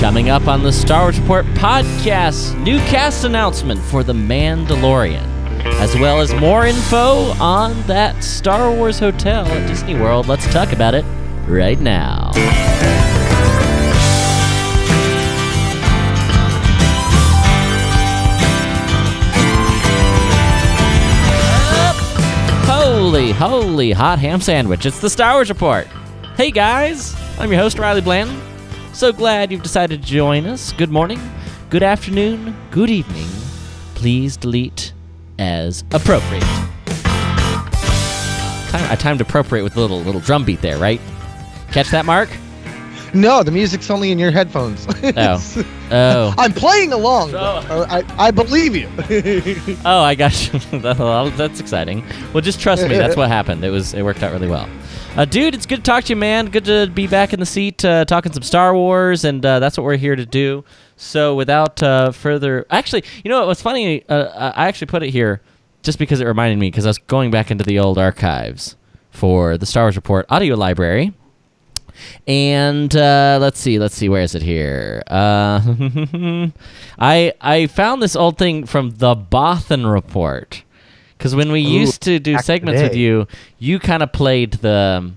Coming 0.00 0.30
up 0.30 0.48
on 0.48 0.62
the 0.62 0.72
Star 0.72 1.02
Wars 1.02 1.20
Report 1.20 1.44
podcast, 1.48 2.58
new 2.62 2.78
cast 2.78 3.24
announcement 3.24 3.78
for 3.78 4.02
The 4.02 4.14
Mandalorian, 4.14 5.22
as 5.78 5.94
well 5.94 6.22
as 6.22 6.32
more 6.36 6.64
info 6.64 7.32
on 7.38 7.82
that 7.82 8.24
Star 8.24 8.74
Wars 8.74 8.98
hotel 8.98 9.44
at 9.46 9.68
Disney 9.68 9.92
World. 9.94 10.26
Let's 10.26 10.50
talk 10.54 10.72
about 10.72 10.94
it 10.94 11.04
right 11.46 11.78
now. 11.78 12.30
Holy, 22.64 23.32
holy 23.32 23.92
hot 23.92 24.18
ham 24.18 24.40
sandwich. 24.40 24.86
It's 24.86 24.98
the 24.98 25.10
Star 25.10 25.34
Wars 25.34 25.50
Report. 25.50 25.86
Hey 26.36 26.50
guys, 26.50 27.14
I'm 27.38 27.52
your 27.52 27.60
host, 27.60 27.78
Riley 27.78 28.00
Blanton. 28.00 28.49
So 28.92 29.12
glad 29.12 29.50
you've 29.50 29.62
decided 29.62 30.02
to 30.02 30.08
join 30.08 30.46
us. 30.46 30.72
Good 30.72 30.90
morning, 30.90 31.18
good 31.70 31.82
afternoon, 31.82 32.54
good 32.70 32.90
evening. 32.90 33.28
Please 33.94 34.36
delete 34.36 34.92
as 35.38 35.84
appropriate. 35.92 36.44
I 38.72 38.96
timed 38.98 39.20
appropriate 39.20 39.62
with 39.62 39.76
a 39.76 39.80
little 39.80 40.00
little 40.00 40.20
drum 40.20 40.44
beat 40.44 40.60
there, 40.60 40.76
right? 40.78 41.00
Catch 41.72 41.90
that, 41.90 42.04
Mark? 42.04 42.28
No, 43.14 43.42
the 43.42 43.50
music's 43.50 43.90
only 43.90 44.10
in 44.12 44.18
your 44.18 44.30
headphones. 44.30 44.86
Oh. 45.16 45.64
Oh. 45.90 46.34
I'm 46.38 46.52
playing 46.52 46.92
along. 46.92 47.30
Oh. 47.34 47.62
though. 47.62 47.84
I, 47.88 48.04
I 48.16 48.30
believe 48.30 48.76
you. 48.76 48.88
Oh, 49.84 50.02
I 50.02 50.14
got 50.14 50.52
you. 50.52 50.58
That's 50.80 51.58
exciting. 51.58 52.04
Well, 52.32 52.42
just 52.42 52.60
trust 52.60 52.82
me. 52.82 52.96
That's 52.96 53.16
what 53.16 53.28
happened. 53.28 53.64
It 53.64 53.70
was. 53.70 53.92
It 53.94 54.02
worked 54.02 54.22
out 54.22 54.32
really 54.32 54.46
well. 54.46 54.68
Uh, 55.16 55.24
dude, 55.24 55.54
it's 55.54 55.66
good 55.66 55.76
to 55.76 55.82
talk 55.82 56.04
to 56.04 56.10
you, 56.10 56.16
man. 56.16 56.46
Good 56.46 56.66
to 56.66 56.86
be 56.86 57.08
back 57.08 57.32
in 57.32 57.40
the 57.40 57.46
seat 57.46 57.84
uh, 57.84 58.04
talking 58.04 58.32
some 58.32 58.44
Star 58.44 58.74
Wars, 58.74 59.24
and 59.24 59.44
uh, 59.44 59.58
that's 59.58 59.76
what 59.76 59.84
we're 59.84 59.96
here 59.96 60.14
to 60.14 60.24
do. 60.24 60.64
So, 60.96 61.34
without 61.34 61.82
uh, 61.82 62.12
further, 62.12 62.64
actually, 62.70 63.02
you 63.24 63.30
know 63.30 63.46
what's 63.46 63.62
funny? 63.62 64.08
Uh, 64.08 64.52
I 64.54 64.68
actually 64.68 64.86
put 64.86 65.02
it 65.02 65.10
here 65.10 65.40
just 65.82 65.98
because 65.98 66.20
it 66.20 66.26
reminded 66.26 66.58
me 66.60 66.70
because 66.70 66.86
I 66.86 66.90
was 66.90 66.98
going 66.98 67.32
back 67.32 67.50
into 67.50 67.64
the 67.64 67.80
old 67.80 67.98
archives 67.98 68.76
for 69.10 69.58
the 69.58 69.66
Star 69.66 69.84
Wars 69.84 69.96
Report 69.96 70.26
audio 70.28 70.54
library. 70.54 71.12
And 72.26 72.94
uh, 72.94 73.38
let's 73.40 73.58
see, 73.58 73.78
let's 73.78 73.94
see, 73.94 74.08
where 74.08 74.22
is 74.22 74.34
it 74.34 74.42
here? 74.42 75.02
Uh, 75.06 75.60
I 76.98 77.32
I 77.40 77.66
found 77.66 78.02
this 78.02 78.16
old 78.16 78.38
thing 78.38 78.66
from 78.66 78.90
the 78.90 79.14
Bothan 79.14 79.90
Report 79.90 80.62
because 81.16 81.34
when 81.34 81.52
we 81.52 81.64
Ooh, 81.64 81.80
used 81.80 82.02
to 82.02 82.18
do 82.18 82.32
back 82.34 82.34
in 82.34 82.36
the 82.36 82.42
segments 82.42 82.82
with 82.82 82.96
you, 82.96 83.26
you 83.58 83.78
kind 83.78 84.02
of 84.02 84.12
played 84.12 84.54
the 84.54 85.12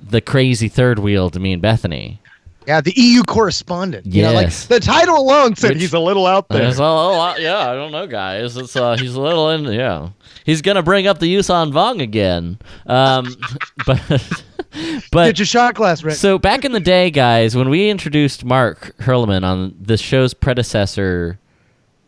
the 0.00 0.20
crazy 0.20 0.68
third 0.68 0.98
wheel 0.98 1.30
to 1.30 1.40
me 1.40 1.52
and 1.52 1.62
Bethany. 1.62 2.20
Yeah, 2.66 2.80
the 2.80 2.92
EU 2.96 3.22
correspondent. 3.22 4.06
You 4.06 4.22
know, 4.22 4.32
like 4.32 4.50
the 4.50 4.80
title 4.80 5.18
alone 5.18 5.54
said 5.56 5.72
Which- 5.72 5.80
he's 5.80 5.92
a 5.92 5.98
little 5.98 6.26
out 6.26 6.48
there. 6.48 6.64
A 6.64 6.68
little, 6.68 7.38
yeah, 7.38 7.70
I 7.70 7.74
don't 7.74 7.92
know, 7.92 8.06
guys. 8.06 8.56
It's 8.56 8.74
uh, 8.74 8.96
he's 8.96 9.14
a 9.14 9.20
little 9.20 9.50
in, 9.50 9.64
yeah. 9.64 10.10
He's 10.44 10.62
gonna 10.62 10.82
bring 10.82 11.06
up 11.06 11.18
the 11.18 11.34
Yuuzhan 11.34 11.72
Vong 11.72 12.02
again. 12.02 12.58
Um, 12.86 13.36
but 13.86 14.00
but 15.12 15.26
Get 15.26 15.38
your 15.38 15.46
shot 15.46 15.74
glass 15.74 16.02
ready. 16.02 16.16
So 16.16 16.38
back 16.38 16.64
in 16.64 16.72
the 16.72 16.80
day, 16.80 17.10
guys, 17.10 17.56
when 17.56 17.68
we 17.68 17.90
introduced 17.90 18.44
Mark 18.44 18.94
Hurleman 18.98 19.44
on 19.44 19.76
the 19.80 19.96
show's 19.96 20.34
predecessor, 20.34 21.38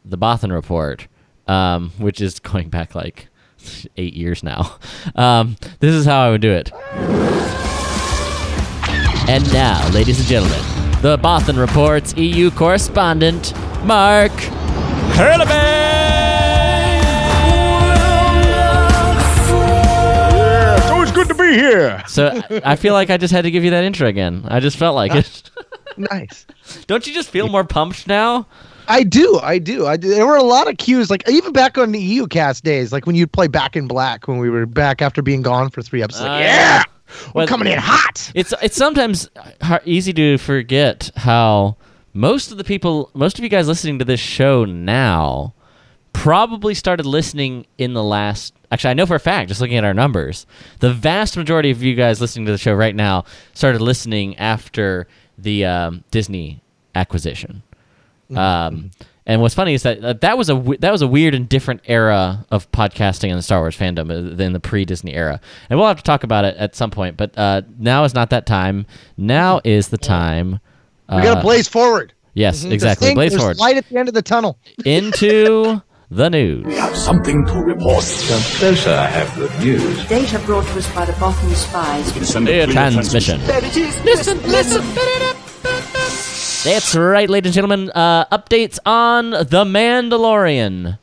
the 0.04 0.18
Bothan 0.18 0.52
Report, 0.52 1.06
um, 1.46 1.90
which 1.98 2.20
is 2.20 2.40
going 2.40 2.68
back 2.70 2.94
like 2.94 3.28
eight 3.96 4.14
years 4.14 4.42
now, 4.42 4.78
um, 5.14 5.56
this 5.80 5.94
is 5.94 6.06
how 6.06 6.26
I 6.26 6.30
would 6.30 6.40
do 6.40 6.52
it. 6.52 6.72
And 9.28 9.50
now, 9.52 9.88
ladies 9.90 10.18
and 10.20 10.28
gentlemen, 10.28 10.60
the 11.02 11.18
Bothan 11.18 11.58
Report's 11.58 12.14
EU 12.16 12.50
correspondent, 12.52 13.52
Mark 13.84 14.30
Hurleman. 15.16 15.56
it's 20.78 20.90
always 20.90 21.10
good 21.12 21.28
to 21.28 21.34
be 21.34 21.54
here. 21.54 22.02
So 22.06 22.40
I 22.64 22.76
feel 22.76 22.92
like 22.94 23.10
I 23.10 23.16
just 23.16 23.32
had 23.32 23.42
to 23.42 23.50
give 23.50 23.64
you 23.64 23.70
that 23.70 23.84
intro 23.84 24.06
again. 24.08 24.44
I 24.48 24.60
just 24.60 24.76
felt 24.76 24.94
like 24.94 25.14
it. 25.14 25.50
Nice. 25.98 26.44
Don't 26.88 27.06
you 27.06 27.14
just 27.14 27.30
feel 27.30 27.48
more 27.48 27.64
pumped 27.64 28.06
now? 28.06 28.46
I 28.86 29.02
do, 29.02 29.40
I 29.42 29.58
do, 29.58 29.86
I 29.86 29.96
do. 29.96 30.10
There 30.10 30.26
were 30.26 30.36
a 30.36 30.42
lot 30.42 30.68
of 30.68 30.76
cues, 30.76 31.08
like 31.08 31.26
even 31.26 31.54
back 31.54 31.78
on 31.78 31.90
the 31.92 31.98
EU 31.98 32.26
cast 32.26 32.64
days, 32.64 32.92
like 32.92 33.06
when 33.06 33.16
you'd 33.16 33.32
play 33.32 33.46
Back 33.48 33.76
in 33.76 33.86
Black 33.88 34.28
when 34.28 34.36
we 34.36 34.50
were 34.50 34.66
back 34.66 35.00
after 35.00 35.22
being 35.22 35.40
gone 35.40 35.70
for 35.70 35.80
three 35.80 36.02
episodes. 36.02 36.26
Uh, 36.26 36.32
Like, 36.32 36.42
yeah, 36.44 36.82
we're 37.26 37.40
Well, 37.40 37.46
coming 37.46 37.72
in 37.72 37.78
hot. 37.78 38.30
It's 38.34 38.52
it's 38.62 38.76
sometimes 38.76 39.28
easy 39.84 40.12
to 40.14 40.38
forget 40.38 41.10
how 41.16 41.76
most 42.12 42.50
of 42.50 42.58
the 42.58 42.64
people, 42.64 43.10
most 43.14 43.38
of 43.38 43.44
you 43.44 43.50
guys 43.50 43.68
listening 43.68 43.98
to 43.98 44.04
this 44.04 44.20
show 44.20 44.64
now, 44.64 45.54
probably 46.12 46.74
started 46.74 47.06
listening 47.06 47.66
in 47.78 47.92
the 47.92 48.02
last. 48.02 48.54
Actually, 48.72 48.90
I 48.90 48.94
know 48.94 49.06
for 49.06 49.14
a 49.14 49.20
fact, 49.20 49.48
just 49.48 49.60
looking 49.60 49.76
at 49.76 49.84
our 49.84 49.94
numbers, 49.94 50.46
the 50.80 50.92
vast 50.92 51.36
majority 51.36 51.70
of 51.70 51.82
you 51.82 51.94
guys 51.94 52.20
listening 52.20 52.46
to 52.46 52.52
the 52.52 52.58
show 52.58 52.74
right 52.74 52.94
now 52.94 53.24
started 53.54 53.80
listening 53.80 54.36
after 54.38 55.06
the 55.38 55.64
um, 55.64 56.04
Disney 56.10 56.62
acquisition. 56.94 57.62
Um, 58.34 58.90
and 59.26 59.42
what's 59.42 59.54
funny 59.54 59.74
is 59.74 59.82
that 59.82 60.02
uh, 60.04 60.12
that 60.14 60.38
was 60.38 60.48
a 60.48 60.54
w- 60.54 60.78
that 60.78 60.92
was 60.92 61.02
a 61.02 61.06
weird 61.06 61.34
and 61.34 61.48
different 61.48 61.80
era 61.86 62.46
of 62.50 62.70
podcasting 62.72 63.28
in 63.30 63.36
the 63.36 63.42
Star 63.42 63.60
Wars 63.60 63.76
fandom 63.76 64.10
uh, 64.10 64.34
than 64.36 64.52
the 64.52 64.60
pre 64.60 64.84
Disney 64.84 65.14
era, 65.14 65.40
and 65.68 65.78
we'll 65.78 65.88
have 65.88 65.96
to 65.98 66.02
talk 66.02 66.22
about 66.24 66.44
it 66.44 66.56
at 66.56 66.74
some 66.76 66.90
point. 66.90 67.16
But 67.16 67.36
uh, 67.36 67.62
now 67.78 68.04
is 68.04 68.14
not 68.14 68.30
that 68.30 68.46
time. 68.46 68.86
Now 69.16 69.60
is 69.64 69.88
the 69.88 69.98
time. 69.98 70.60
we 71.08 71.16
gotta 71.22 71.40
uh, 71.40 71.42
blaze 71.42 71.68
forward. 71.68 72.12
Yes, 72.34 72.64
Mhm. 72.64 72.72
exactly. 72.72 73.06
There's 73.14 73.14
Blaze 73.30 73.36
forward 73.36 73.56
Light 73.58 73.76
at 73.78 73.88
the 73.88 73.96
end 73.98 74.08
of 74.08 74.14
the 74.14 74.20
tunnel. 74.22 74.58
into 74.84 75.80
the 76.10 76.28
news. 76.28 76.64
We 76.66 76.74
have 76.76 76.94
something 76.96 77.44
to 77.46 77.54
report. 77.54 78.04
So, 78.04 78.72
sir, 78.74 78.94
I 78.96 79.06
have 79.06 79.34
good 79.34 79.58
news. 79.58 80.06
Data 80.06 80.38
brought 80.40 80.64
to 80.66 80.78
us 80.78 80.94
by 80.94 81.04
the 81.06 81.12
Bothan 81.14 81.54
spies. 81.54 82.46
Air 82.46 82.66
transmission. 82.66 83.40
Listen, 83.46 84.40
listen. 84.42 85.92
That's 86.64 86.96
right, 86.96 87.30
ladies 87.30 87.50
and 87.50 87.54
gentlemen. 87.54 87.90
Uh, 87.94 88.24
updates 88.26 88.78
on 88.84 89.30
The 89.30 89.64
Mandalorian. 89.64 90.98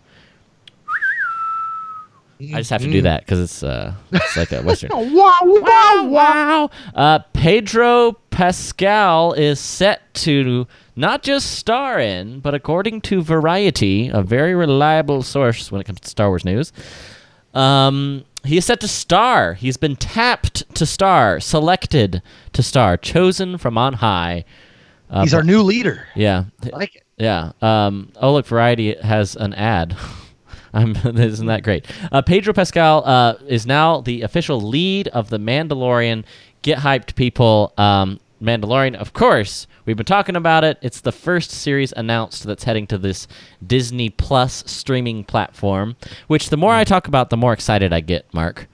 I 2.54 2.58
just 2.58 2.72
have 2.72 2.82
to 2.82 2.92
do 2.92 3.02
that 3.04 3.22
because 3.22 3.40
it's 3.40 3.64
uh, 3.64 3.94
it's 4.12 4.36
like 4.36 4.52
a 4.52 4.62
western. 4.62 4.90
wow, 5.14 5.40
wow, 5.44 6.08
wow. 6.10 6.70
Uh, 6.94 7.20
Pedro 7.34 8.14
Pascal 8.32 9.32
is 9.34 9.60
set 9.60 10.14
to 10.16 10.68
not 10.98 11.24
just 11.24 11.52
star 11.52 12.00
in, 12.00 12.42
but 12.42 12.54
according 12.54 13.00
to 13.02 13.22
Variety, 13.22 14.10
a 14.10 14.22
very 14.22 14.54
reliable 14.56 15.24
source 15.24 15.72
when 15.72 15.80
it 15.80 15.86
comes 15.86 16.02
to 16.02 16.10
Star 16.10 16.28
Wars 16.28 16.44
news, 16.44 16.74
um, 17.54 18.26
he 18.44 18.58
is 18.58 18.66
set 18.66 18.82
to 18.82 18.88
star. 18.90 19.54
He's 19.54 19.78
been 19.78 19.96
tapped 19.96 20.76
to 20.76 20.86
star, 20.86 21.40
selected 21.40 22.22
to 22.52 22.62
star, 22.64 22.98
chosen 22.98 23.58
from 23.58 23.78
on 23.78 23.94
high. 23.94 24.44
Uh, 25.14 25.22
He's 25.22 25.34
our 25.34 25.44
new 25.44 25.62
leader. 25.62 26.08
yeah, 26.16 26.46
I 26.64 26.70
like 26.76 26.96
it. 26.96 27.04
yeah. 27.18 27.52
Um, 27.62 28.12
oh, 28.16 28.34
look, 28.34 28.48
Variety 28.48 28.96
has 28.96 29.36
an 29.36 29.54
ad. 29.54 29.96
I'm, 30.74 30.96
isn't 31.06 31.46
that 31.46 31.62
great? 31.64 31.86
Uh, 32.12 32.22
Pedro 32.24 32.52
Pascal 32.54 33.04
uh, 33.06 33.36
is 33.48 33.68
now 33.68 34.02
the 34.02 34.24
official 34.24 34.60
lead 34.60 35.08
of 35.10 35.30
The 35.30 35.38
Mandalorian. 35.38 36.26
Get 36.64 36.80
hyped, 36.80 37.14
people. 37.16 37.74
Um, 37.78 38.20
Mandalorian, 38.42 38.96
of 38.96 39.14
course, 39.14 39.68
we've 39.86 39.96
been 39.96 40.06
talking 40.06 40.36
about 40.36 40.64
it. 40.64 40.78
It's 40.82 41.00
the 41.02 41.12
first 41.12 41.52
series 41.52 41.94
announced 41.96 42.44
that's 42.44 42.64
heading 42.64 42.88
to 42.88 42.98
this 42.98 43.28
Disney 43.66 44.10
Plus 44.10 44.64
streaming 44.66 45.24
platform, 45.24 45.96
which 46.28 46.50
the 46.50 46.58
more 46.58 46.74
I 46.74 46.84
talk 46.84 47.08
about, 47.08 47.30
the 47.30 47.38
more 47.38 47.54
excited 47.54 47.94
I 47.94 48.00
get, 48.02 48.34
Mark. 48.34 48.68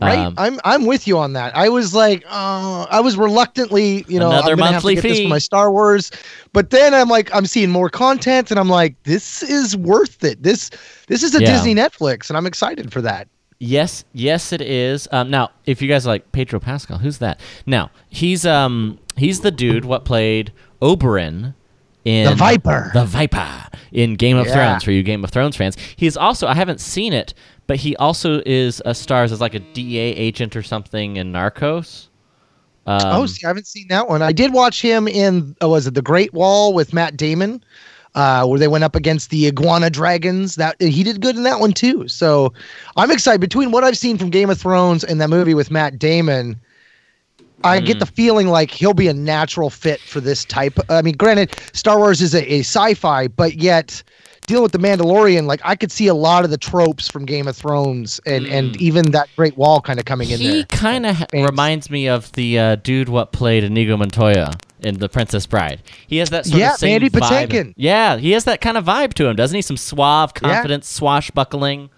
Right, 0.00 0.18
Um, 0.18 0.34
I'm 0.38 0.60
I'm 0.64 0.86
with 0.86 1.06
you 1.06 1.18
on 1.18 1.34
that. 1.34 1.56
I 1.56 1.68
was 1.68 1.94
like, 1.94 2.24
uh, 2.28 2.86
I 2.90 3.00
was 3.00 3.16
reluctantly, 3.16 4.04
you 4.08 4.18
know, 4.18 4.30
Another 4.30 4.52
I'm 4.52 4.58
gonna 4.58 4.72
monthly 4.72 4.94
have 4.96 5.02
to 5.02 5.08
get 5.08 5.12
this 5.12 5.18
fee. 5.18 5.24
for 5.26 5.30
my 5.30 5.38
Star 5.38 5.70
Wars, 5.70 6.10
but 6.52 6.70
then 6.70 6.92
I'm 6.94 7.08
like, 7.08 7.32
I'm 7.34 7.46
seeing 7.46 7.70
more 7.70 7.88
content, 7.88 8.50
and 8.50 8.58
I'm 8.58 8.68
like, 8.68 9.00
this 9.04 9.42
is 9.42 9.76
worth 9.76 10.24
it. 10.24 10.42
This 10.42 10.70
this 11.06 11.22
is 11.22 11.34
a 11.36 11.40
Yeah. 11.40 11.52
Disney 11.52 11.74
Netflix, 11.76 12.28
and 12.28 12.36
I'm 12.36 12.46
excited 12.46 12.92
for 12.92 13.00
that. 13.02 13.28
Yes, 13.60 14.04
yes, 14.12 14.52
it 14.52 14.60
is. 14.60 15.06
Um, 15.12 15.30
now, 15.30 15.50
if 15.64 15.80
you 15.80 15.86
guys 15.88 16.06
are 16.06 16.10
like 16.10 16.32
Pedro 16.32 16.58
Pascal, 16.58 16.98
who's 16.98 17.18
that? 17.18 17.38
Now, 17.64 17.90
he's 18.08 18.44
um 18.44 18.98
he's 19.16 19.40
the 19.40 19.52
dude 19.52 19.84
what 19.84 20.04
played 20.04 20.52
Oberyn 20.82 21.54
in 22.04 22.26
The 22.28 22.34
Viper. 22.34 22.90
the 22.92 23.04
Viper 23.04 23.64
in 23.92 24.14
Game 24.16 24.36
of 24.36 24.46
Yeah. 24.46 24.54
Thrones. 24.54 24.84
For 24.84 24.90
you 24.90 25.02
Game 25.02 25.24
of 25.24 25.30
Thrones 25.30 25.56
fans, 25.56 25.76
he's 25.96 26.16
also 26.16 26.46
I 26.46 26.54
haven't 26.54 26.80
seen 26.80 27.12
it, 27.12 27.32
but 27.66 27.76
he 27.76 27.96
also 27.96 28.42
is 28.44 28.82
a 28.84 28.94
stars 28.94 29.32
as 29.32 29.40
like 29.40 29.54
a 29.54 29.60
DA 29.60 30.10
agent 30.10 30.56
or 30.56 30.62
something 30.62 31.16
in 31.16 31.32
Narcos. 31.32 32.08
Um, 32.86 33.00
oh, 33.04 33.26
see, 33.26 33.44
I 33.46 33.48
haven't 33.48 33.66
seen 33.66 33.88
that 33.88 34.08
one. 34.08 34.20
I 34.20 34.32
did 34.32 34.52
watch 34.52 34.82
him 34.82 35.08
in, 35.08 35.56
oh, 35.62 35.70
was 35.70 35.86
it 35.86 35.94
The 35.94 36.02
Great 36.02 36.34
Wall 36.34 36.74
with 36.74 36.92
Matt 36.92 37.16
Damon, 37.16 37.64
uh, 38.14 38.46
where 38.46 38.58
they 38.58 38.68
went 38.68 38.84
up 38.84 38.94
against 38.94 39.30
the 39.30 39.46
iguana 39.46 39.88
dragons. 39.88 40.56
That 40.56 40.76
he 40.80 41.02
did 41.02 41.22
good 41.22 41.34
in 41.36 41.44
that 41.44 41.60
one 41.60 41.72
too. 41.72 42.06
So 42.08 42.52
I'm 42.96 43.10
excited. 43.10 43.40
Between 43.40 43.70
what 43.70 43.84
I've 43.84 43.96
seen 43.96 44.18
from 44.18 44.28
Game 44.28 44.50
of 44.50 44.58
Thrones 44.58 45.02
and 45.02 45.18
that 45.22 45.30
movie 45.30 45.54
with 45.54 45.70
Matt 45.70 45.98
Damon, 45.98 46.60
I 47.64 47.80
get 47.80 47.96
Mm. 47.96 48.00
the 48.00 48.06
feeling 48.06 48.48
like 48.48 48.70
he'll 48.70 48.92
be 48.92 49.08
a 49.08 49.14
natural 49.14 49.70
fit 49.70 49.98
for 50.00 50.20
this 50.20 50.44
type. 50.44 50.78
I 50.90 51.00
mean, 51.00 51.14
granted, 51.16 51.56
Star 51.72 51.96
Wars 51.96 52.20
is 52.20 52.34
a, 52.34 52.52
a 52.52 52.58
sci-fi, 52.60 53.28
but 53.28 53.54
yet 53.54 54.02
dealing 54.46 54.62
with 54.62 54.72
the 54.72 54.78
Mandalorian, 54.78 55.46
like 55.46 55.60
I 55.64 55.74
could 55.76 55.90
see 55.92 56.06
a 56.06 56.14
lot 56.14 56.44
of 56.44 56.50
the 56.50 56.58
tropes 56.58 57.08
from 57.08 57.24
Game 57.24 57.48
of 57.48 57.56
Thrones 57.56 58.20
and 58.26 58.46
and 58.46 58.76
even 58.80 59.10
that 59.12 59.28
Great 59.36 59.56
Wall 59.56 59.80
kind 59.80 59.98
of 59.98 60.04
coming 60.04 60.30
in 60.30 60.38
Mm. 60.38 60.42
He 60.42 60.64
kind 60.64 61.06
of 61.06 61.16
Fangs. 61.16 61.44
reminds 61.46 61.90
me 61.90 62.08
of 62.08 62.30
the 62.32 62.58
uh, 62.58 62.76
dude 62.76 63.08
what 63.08 63.32
played 63.32 63.64
Inigo 63.64 63.96
Montoya 63.96 64.52
in 64.80 64.98
The 64.98 65.08
Princess 65.08 65.46
Bride. 65.46 65.82
He 66.06 66.18
has 66.18 66.30
that 66.30 66.44
sort 66.44 66.58
Yeah, 66.60 66.72
of 66.74 66.78
same 66.78 67.00
Mandy 67.00 67.08
vibe. 67.10 67.48
Patinkin. 67.48 67.74
Yeah, 67.76 68.16
he 68.18 68.32
has 68.32 68.44
that 68.44 68.60
kind 68.60 68.76
of 68.76 68.84
vibe 68.84 69.14
to 69.14 69.26
him, 69.26 69.36
doesn't 69.36 69.54
he? 69.56 69.62
Some 69.62 69.76
suave, 69.78 70.32
Yeah. 70.42 70.50
confident, 70.52 70.84
swashbuckling. 70.84 71.88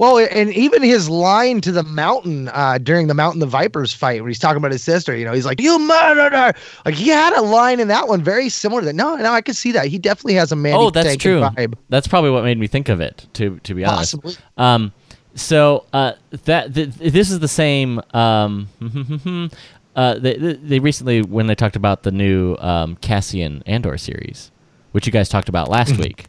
Well, 0.00 0.16
and 0.16 0.50
even 0.54 0.82
his 0.82 1.10
line 1.10 1.60
to 1.60 1.72
the 1.72 1.82
mountain 1.82 2.48
uh, 2.48 2.78
during 2.78 3.06
the 3.06 3.12
Mountain 3.12 3.40
the 3.40 3.46
Vipers 3.46 3.92
fight, 3.92 4.22
where 4.22 4.28
he's 4.28 4.38
talking 4.38 4.56
about 4.56 4.72
his 4.72 4.82
sister, 4.82 5.14
you 5.14 5.26
know, 5.26 5.34
he's 5.34 5.44
like, 5.44 5.60
"You 5.60 5.78
murdered 5.78 6.32
her!" 6.32 6.54
Like 6.86 6.94
he 6.94 7.08
had 7.08 7.34
a 7.34 7.42
line 7.42 7.80
in 7.80 7.88
that 7.88 8.08
one 8.08 8.22
very 8.24 8.48
similar 8.48 8.80
to 8.80 8.86
that. 8.86 8.94
No, 8.94 9.14
no, 9.16 9.30
I 9.30 9.42
could 9.42 9.56
see 9.56 9.72
that. 9.72 9.88
He 9.88 9.98
definitely 9.98 10.36
has 10.36 10.52
a 10.52 10.56
Mandy 10.56 10.78
oh, 10.78 10.88
that's 10.88 11.18
true. 11.18 11.40
vibe. 11.40 11.74
That's 11.90 12.08
probably 12.08 12.30
what 12.30 12.44
made 12.44 12.58
me 12.58 12.66
think 12.66 12.88
of 12.88 13.02
it. 13.02 13.26
To 13.34 13.58
to 13.58 13.74
be 13.74 13.84
honest. 13.84 14.14
Possibly. 14.14 14.36
Um, 14.56 14.94
so 15.34 15.84
uh, 15.92 16.12
that 16.44 16.72
th- 16.72 16.94
this 16.94 17.30
is 17.30 17.40
the 17.40 17.46
same. 17.46 18.00
Um, 18.14 18.68
uh, 19.96 20.14
they, 20.14 20.34
they 20.34 20.52
they 20.54 20.78
recently 20.78 21.20
when 21.20 21.46
they 21.46 21.54
talked 21.54 21.76
about 21.76 22.04
the 22.04 22.10
new 22.10 22.56
um, 22.56 22.96
Cassian 23.02 23.62
Andor 23.66 23.98
series, 23.98 24.50
which 24.92 25.04
you 25.04 25.12
guys 25.12 25.28
talked 25.28 25.50
about 25.50 25.68
last 25.68 25.94
week. 25.98 26.24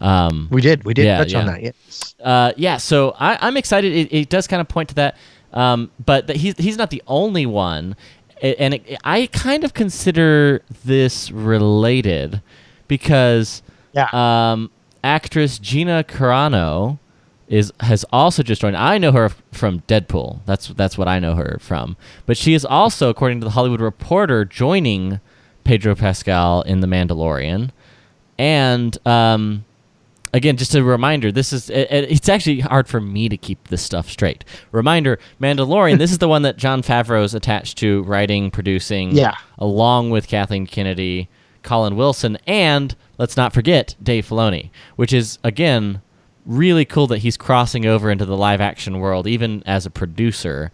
Um, 0.00 0.48
We 0.50 0.60
did, 0.60 0.84
we 0.84 0.94
did 0.94 1.04
Yeah, 1.06 1.18
touch 1.18 1.34
on 1.34 1.46
that. 1.46 1.62
Yes. 1.62 2.14
uh, 2.22 2.52
yeah, 2.56 2.76
so 2.78 3.14
I, 3.18 3.38
I'm 3.40 3.56
excited. 3.56 3.92
It, 3.92 4.12
it 4.12 4.28
does 4.28 4.46
kind 4.46 4.60
of 4.60 4.68
point 4.68 4.88
to 4.90 4.94
that, 4.96 5.16
um, 5.52 5.90
but 6.04 6.26
that 6.26 6.36
he's 6.36 6.56
he's 6.56 6.76
not 6.76 6.90
the 6.90 7.02
only 7.06 7.46
one, 7.46 7.94
and 8.42 8.74
it, 8.74 8.98
I 9.04 9.26
kind 9.32 9.64
of 9.64 9.74
consider 9.74 10.62
this 10.84 11.30
related 11.30 12.42
because 12.88 13.62
Yeah. 13.92 14.08
um, 14.12 14.70
actress 15.04 15.58
Gina 15.58 16.02
Carano 16.04 16.98
is 17.48 17.72
has 17.80 18.04
also 18.12 18.42
just 18.42 18.60
joined. 18.62 18.76
I 18.76 18.98
know 18.98 19.12
her 19.12 19.28
from 19.52 19.80
Deadpool. 19.82 20.40
That's 20.46 20.68
that's 20.68 20.96
what 20.96 21.06
I 21.06 21.18
know 21.18 21.34
her 21.34 21.58
from. 21.60 21.96
But 22.26 22.36
she 22.38 22.54
is 22.54 22.64
also, 22.64 23.08
according 23.10 23.40
to 23.40 23.44
the 23.44 23.50
Hollywood 23.50 23.80
Reporter, 23.80 24.44
joining 24.46 25.20
Pedro 25.64 25.94
Pascal 25.94 26.62
in 26.62 26.80
The 26.80 26.86
Mandalorian, 26.86 27.70
and 28.38 28.96
um, 29.06 29.64
again, 30.34 30.56
just 30.56 30.74
a 30.74 30.82
reminder, 30.82 31.30
this 31.32 31.52
is 31.52 31.68
it, 31.70 31.90
it- 31.90 32.10
it's 32.10 32.28
actually 32.28 32.60
hard 32.60 32.88
for 32.88 33.00
me 33.00 33.28
to 33.28 33.36
keep 33.36 33.68
this 33.68 33.82
stuff 33.82 34.08
straight. 34.08 34.44
Reminder, 34.72 35.18
Mandalorian, 35.40 35.98
this 35.98 36.10
is 36.10 36.18
the 36.18 36.28
one 36.28 36.42
that 36.42 36.56
Jon 36.56 36.82
Favreau's 36.82 37.34
attached 37.34 37.78
to 37.78 38.02
writing, 38.04 38.50
producing, 38.50 39.12
Yeah. 39.12 39.34
along 39.58 40.10
with 40.10 40.28
Kathleen 40.28 40.66
Kennedy, 40.66 41.28
Colin 41.62 41.96
Wilson, 41.96 42.38
and 42.46 42.94
let's 43.18 43.36
not 43.36 43.52
forget 43.52 43.94
Dave 44.02 44.26
Filoni, 44.28 44.70
which 44.96 45.12
is 45.12 45.38
again 45.44 46.02
really 46.44 46.84
cool 46.84 47.06
that 47.06 47.18
he's 47.18 47.36
crossing 47.36 47.86
over 47.86 48.10
into 48.10 48.24
the 48.24 48.36
live 48.36 48.60
action 48.60 48.98
world, 48.98 49.28
even 49.28 49.62
as 49.64 49.86
a 49.86 49.90
producer. 49.90 50.72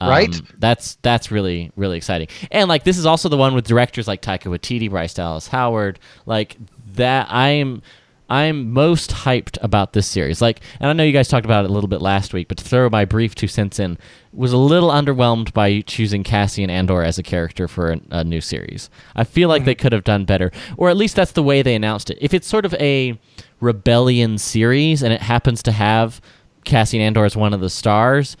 Um, 0.00 0.08
Right. 0.08 0.40
That's 0.58 0.96
that's 1.02 1.30
really 1.30 1.72
really 1.76 1.98
exciting. 1.98 2.28
And 2.50 2.70
like 2.70 2.84
this 2.84 2.96
is 2.96 3.04
also 3.04 3.28
the 3.28 3.36
one 3.36 3.54
with 3.54 3.66
directors 3.66 4.08
like 4.08 4.22
Taika 4.22 4.44
Waititi, 4.44 4.88
Bryce 4.88 5.12
Dallas 5.12 5.48
Howard, 5.48 5.98
like 6.24 6.56
that. 6.94 7.26
I'm 7.30 7.82
I'm 8.30 8.72
most 8.72 9.10
hyped 9.10 9.58
about 9.60 9.92
this 9.92 10.06
series. 10.06 10.40
Like, 10.40 10.60
and 10.78 10.88
I 10.88 10.92
know 10.92 11.02
you 11.02 11.12
guys 11.12 11.26
talked 11.26 11.44
about 11.44 11.64
it 11.64 11.70
a 11.70 11.74
little 11.74 11.88
bit 11.88 12.00
last 12.00 12.32
week, 12.32 12.46
but 12.46 12.56
to 12.58 12.64
throw 12.64 12.88
my 12.88 13.04
brief 13.04 13.34
two 13.34 13.48
cents 13.48 13.80
in, 13.80 13.98
was 14.32 14.52
a 14.52 14.56
little 14.56 14.90
underwhelmed 14.90 15.52
by 15.52 15.80
choosing 15.80 16.22
Cassian 16.22 16.70
Andor 16.70 17.02
as 17.02 17.18
a 17.18 17.24
character 17.24 17.66
for 17.66 17.92
a, 17.92 18.00
a 18.10 18.24
new 18.24 18.40
series. 18.40 18.88
I 19.16 19.24
feel 19.24 19.48
like 19.48 19.64
they 19.64 19.74
mm-hmm. 19.74 19.82
could 19.82 19.92
have 19.92 20.04
done 20.04 20.24
better, 20.24 20.52
or 20.76 20.88
at 20.88 20.96
least 20.96 21.16
that's 21.16 21.32
the 21.32 21.42
way 21.42 21.62
they 21.62 21.74
announced 21.74 22.08
it. 22.08 22.18
If 22.20 22.32
it's 22.32 22.46
sort 22.46 22.64
of 22.64 22.72
a 22.74 23.18
rebellion 23.60 24.38
series 24.38 25.02
and 25.02 25.12
it 25.12 25.22
happens 25.22 25.60
to 25.64 25.72
have 25.72 26.20
Cassian 26.64 27.00
Andor 27.00 27.24
as 27.24 27.36
one 27.36 27.52
of 27.52 27.60
the 27.60 27.68
stars, 27.68 28.36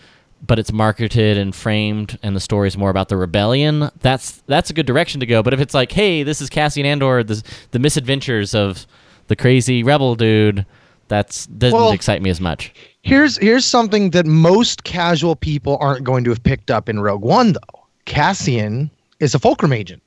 but 0.46 0.60
it's 0.60 0.72
marketed 0.72 1.36
and 1.36 1.54
framed 1.54 2.16
and 2.22 2.36
the 2.36 2.40
story's 2.40 2.78
more 2.78 2.90
about 2.90 3.08
the 3.08 3.16
rebellion, 3.16 3.90
that's 4.00 4.42
that's 4.46 4.70
a 4.70 4.72
good 4.72 4.86
direction 4.86 5.18
to 5.18 5.26
go. 5.26 5.42
But 5.42 5.52
if 5.52 5.60
it's 5.60 5.74
like, 5.74 5.90
hey, 5.90 6.22
this 6.22 6.40
is 6.40 6.48
Cassian 6.48 6.86
Andor, 6.86 7.24
the 7.24 7.42
the 7.72 7.80
misadventures 7.80 8.54
of 8.54 8.86
the 9.30 9.36
crazy 9.36 9.84
rebel 9.84 10.16
dude, 10.16 10.66
that's 11.06 11.46
doesn't 11.46 11.78
Well- 11.78 11.92
excite 11.92 12.20
me 12.20 12.28
as 12.30 12.40
much. 12.40 12.74
Here's 13.02 13.38
here's 13.38 13.64
something 13.64 14.10
that 14.10 14.26
most 14.26 14.84
casual 14.84 15.36
people 15.36 15.78
aren't 15.80 16.04
going 16.04 16.24
to 16.24 16.30
have 16.30 16.42
picked 16.42 16.70
up 16.70 16.88
in 16.88 17.00
Rogue 17.00 17.22
One 17.22 17.52
though. 17.52 17.86
Cassian 18.04 18.90
is 19.20 19.34
a 19.34 19.38
Fulcrum 19.38 19.72
agent. 19.72 20.02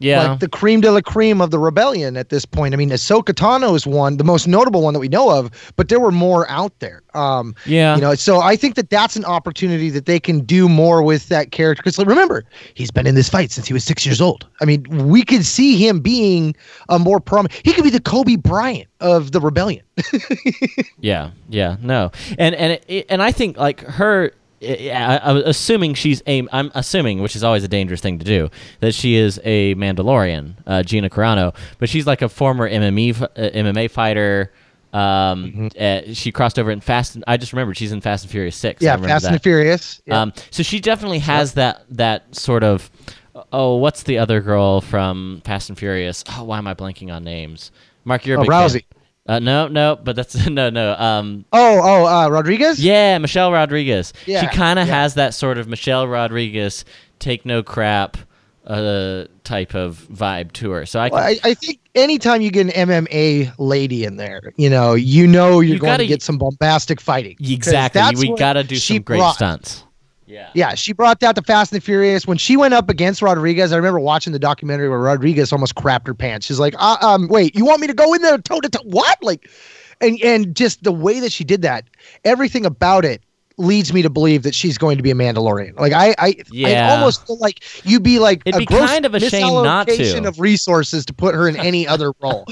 Yeah. 0.00 0.28
like 0.30 0.40
the 0.40 0.48
cream 0.48 0.80
de 0.80 0.90
la 0.92 1.00
cream 1.00 1.40
of 1.40 1.50
the 1.50 1.58
rebellion 1.58 2.16
at 2.16 2.28
this 2.28 2.44
point. 2.44 2.72
I 2.74 2.76
mean, 2.76 2.90
Ahsoka 2.90 3.34
Tano 3.34 3.74
is 3.74 3.86
one, 3.86 4.16
the 4.16 4.24
most 4.24 4.46
notable 4.46 4.82
one 4.82 4.94
that 4.94 5.00
we 5.00 5.08
know 5.08 5.30
of, 5.30 5.50
but 5.76 5.88
there 5.88 5.98
were 6.00 6.12
more 6.12 6.48
out 6.48 6.78
there. 6.78 7.02
Um, 7.14 7.54
Yeah. 7.66 7.96
you 7.96 8.00
know, 8.00 8.14
so 8.14 8.40
I 8.40 8.54
think 8.56 8.74
that 8.76 8.90
that's 8.90 9.16
an 9.16 9.24
opportunity 9.24 9.90
that 9.90 10.06
they 10.06 10.20
can 10.20 10.40
do 10.40 10.68
more 10.68 11.02
with 11.02 11.28
that 11.28 11.50
character. 11.50 11.82
Because 11.82 11.98
remember, 11.98 12.44
he's 12.74 12.90
been 12.90 13.06
in 13.06 13.14
this 13.14 13.28
fight 13.28 13.50
since 13.50 13.66
he 13.66 13.72
was 13.72 13.82
six 13.84 14.06
years 14.06 14.20
old. 14.20 14.46
I 14.60 14.64
mean, 14.64 14.84
we 15.08 15.24
could 15.24 15.44
see 15.44 15.76
him 15.76 16.00
being 16.00 16.54
a 16.88 16.98
more 16.98 17.18
prominent. 17.20 17.60
He 17.64 17.72
could 17.72 17.84
be 17.84 17.90
the 17.90 18.00
Kobe 18.00 18.36
Bryant 18.36 18.88
of 19.00 19.32
the 19.32 19.40
rebellion. 19.40 19.82
Yeah, 21.00 21.30
yeah, 21.48 21.76
no, 21.80 22.10
and 22.38 22.54
and 22.56 22.80
it, 22.88 23.06
and 23.08 23.22
I 23.22 23.30
think 23.32 23.56
like 23.56 23.80
her. 23.82 24.32
I, 24.62 24.90
I, 24.90 25.30
I'm 25.30 25.36
assuming 25.38 25.94
she's 25.94 26.22
a. 26.26 26.46
I'm 26.52 26.70
assuming, 26.74 27.22
which 27.22 27.36
is 27.36 27.44
always 27.44 27.64
a 27.64 27.68
dangerous 27.68 28.00
thing 28.00 28.18
to 28.18 28.24
do, 28.24 28.50
that 28.80 28.94
she 28.94 29.14
is 29.16 29.40
a 29.44 29.74
Mandalorian, 29.76 30.54
uh, 30.66 30.82
Gina 30.82 31.08
Carano. 31.10 31.54
But 31.78 31.88
she's 31.88 32.06
like 32.06 32.22
a 32.22 32.28
former 32.28 32.68
MMA 32.68 33.22
uh, 33.22 33.26
MMA 33.36 33.90
fighter. 33.90 34.52
Um, 34.92 35.68
uh, 35.78 36.00
she 36.12 36.32
crossed 36.32 36.58
over 36.58 36.70
in 36.70 36.80
Fast. 36.80 37.14
And, 37.14 37.24
I 37.26 37.36
just 37.36 37.52
remembered 37.52 37.76
she's 37.76 37.92
in 37.92 38.00
Fast 38.00 38.24
and 38.24 38.30
Furious 38.30 38.56
Six. 38.56 38.82
Yeah, 38.82 38.96
Fast 38.96 39.26
and 39.26 39.34
that. 39.34 39.38
the 39.38 39.42
Furious. 39.42 40.00
Yeah. 40.06 40.22
Um, 40.22 40.32
so 40.50 40.62
she 40.62 40.80
definitely 40.80 41.18
has 41.20 41.54
that 41.54 41.84
that 41.90 42.34
sort 42.34 42.64
of. 42.64 42.90
Oh, 43.52 43.76
what's 43.76 44.02
the 44.02 44.18
other 44.18 44.40
girl 44.40 44.80
from 44.80 45.42
Fast 45.44 45.68
and 45.68 45.78
Furious? 45.78 46.24
Oh, 46.32 46.42
why 46.44 46.58
am 46.58 46.66
I 46.66 46.74
blanking 46.74 47.14
on 47.14 47.22
names? 47.22 47.70
Mark, 48.04 48.26
you're 48.26 48.36
a 48.36 48.40
Oh, 48.40 48.42
big 48.42 48.50
fan. 48.72 48.82
Uh, 49.28 49.38
no, 49.38 49.68
no, 49.68 49.94
but 50.02 50.16
that's 50.16 50.46
no, 50.48 50.70
no. 50.70 50.94
Um, 50.94 51.44
oh, 51.52 51.80
oh, 51.82 52.06
uh, 52.06 52.28
Rodriguez. 52.30 52.82
yeah, 52.82 53.18
Michelle 53.18 53.52
Rodriguez. 53.52 54.12
she 54.24 54.46
kind 54.48 54.78
of 54.78 54.88
yeah. 54.88 54.94
has 55.02 55.14
that 55.14 55.34
sort 55.34 55.58
of 55.58 55.68
Michelle 55.68 56.08
Rodriguez 56.08 56.84
take 57.18 57.44
no 57.44 57.62
crap 57.62 58.16
uh, 58.66 59.24
type 59.44 59.74
of 59.74 60.06
vibe 60.10 60.52
to 60.52 60.70
her. 60.70 60.86
So 60.86 61.00
I, 61.00 61.08
Well, 61.08 61.22
I, 61.22 61.38
I 61.44 61.54
think 61.54 61.80
anytime 61.94 62.40
you 62.42 62.50
get 62.50 62.66
an 62.74 62.88
MMA 62.88 63.52
lady 63.58 64.04
in 64.04 64.16
there, 64.16 64.52
you 64.56 64.70
know, 64.70 64.94
you 64.94 65.26
know 65.26 65.60
you're 65.60 65.74
You 65.74 65.78
going 65.78 65.92
gotta- 65.92 66.04
to 66.04 66.08
get 66.08 66.22
some 66.22 66.38
bombastic 66.38 67.00
fighting. 67.00 67.36
exactly. 67.40 68.30
We 68.30 68.36
got 68.36 68.54
to 68.54 68.64
do 68.64 68.76
some 68.76 69.00
great 69.02 69.18
brought. 69.18 69.34
stunts. 69.36 69.84
Yeah. 70.28 70.50
Yeah, 70.54 70.74
she 70.74 70.92
brought 70.92 71.20
that 71.20 71.34
to 71.36 71.42
Fast 71.42 71.72
and 71.72 71.80
the 71.80 71.84
Furious 71.84 72.26
when 72.26 72.36
she 72.36 72.56
went 72.56 72.74
up 72.74 72.90
against 72.90 73.22
Rodriguez. 73.22 73.72
I 73.72 73.76
remember 73.76 73.98
watching 73.98 74.32
the 74.32 74.38
documentary 74.38 74.88
where 74.88 74.98
Rodriguez 74.98 75.52
almost 75.52 75.74
crapped 75.74 76.06
her 76.06 76.14
pants. 76.14 76.46
She's 76.46 76.58
like, 76.58 76.74
uh, 76.78 76.98
"Um, 77.00 77.28
wait, 77.28 77.56
you 77.56 77.64
want 77.64 77.80
me 77.80 77.86
to 77.86 77.94
go 77.94 78.12
in 78.12 78.22
there 78.22 78.38
toe 78.38 78.60
to 78.60 78.68
toe? 78.68 78.82
What?" 78.84 79.18
Like, 79.22 79.48
and 80.00 80.20
and 80.22 80.54
just 80.54 80.84
the 80.84 80.92
way 80.92 81.20
that 81.20 81.32
she 81.32 81.44
did 81.44 81.62
that, 81.62 81.84
everything 82.24 82.66
about 82.66 83.04
it 83.04 83.22
leads 83.58 83.92
me 83.92 84.02
to 84.02 84.10
believe 84.10 84.44
that 84.44 84.54
she's 84.54 84.78
going 84.78 84.96
to 84.96 85.02
be 85.02 85.10
a 85.10 85.14
Mandalorian. 85.14 85.78
Like, 85.78 85.92
I, 85.92 86.14
I, 86.18 86.34
I 86.64 86.90
almost 86.90 87.26
feel 87.26 87.38
like 87.38 87.64
you'd 87.84 88.02
be 88.02 88.18
like 88.18 88.42
It'd 88.44 88.54
a 88.54 88.58
be 88.58 88.66
kind 88.66 89.04
of 89.04 89.14
a 89.14 89.20
shame 89.20 89.62
not 89.62 89.88
to. 89.88 90.26
of 90.26 90.40
resources 90.40 91.04
to 91.06 91.12
put 91.12 91.34
her 91.34 91.48
in 91.48 91.56
any 91.56 91.86
other 91.86 92.12
role. 92.20 92.46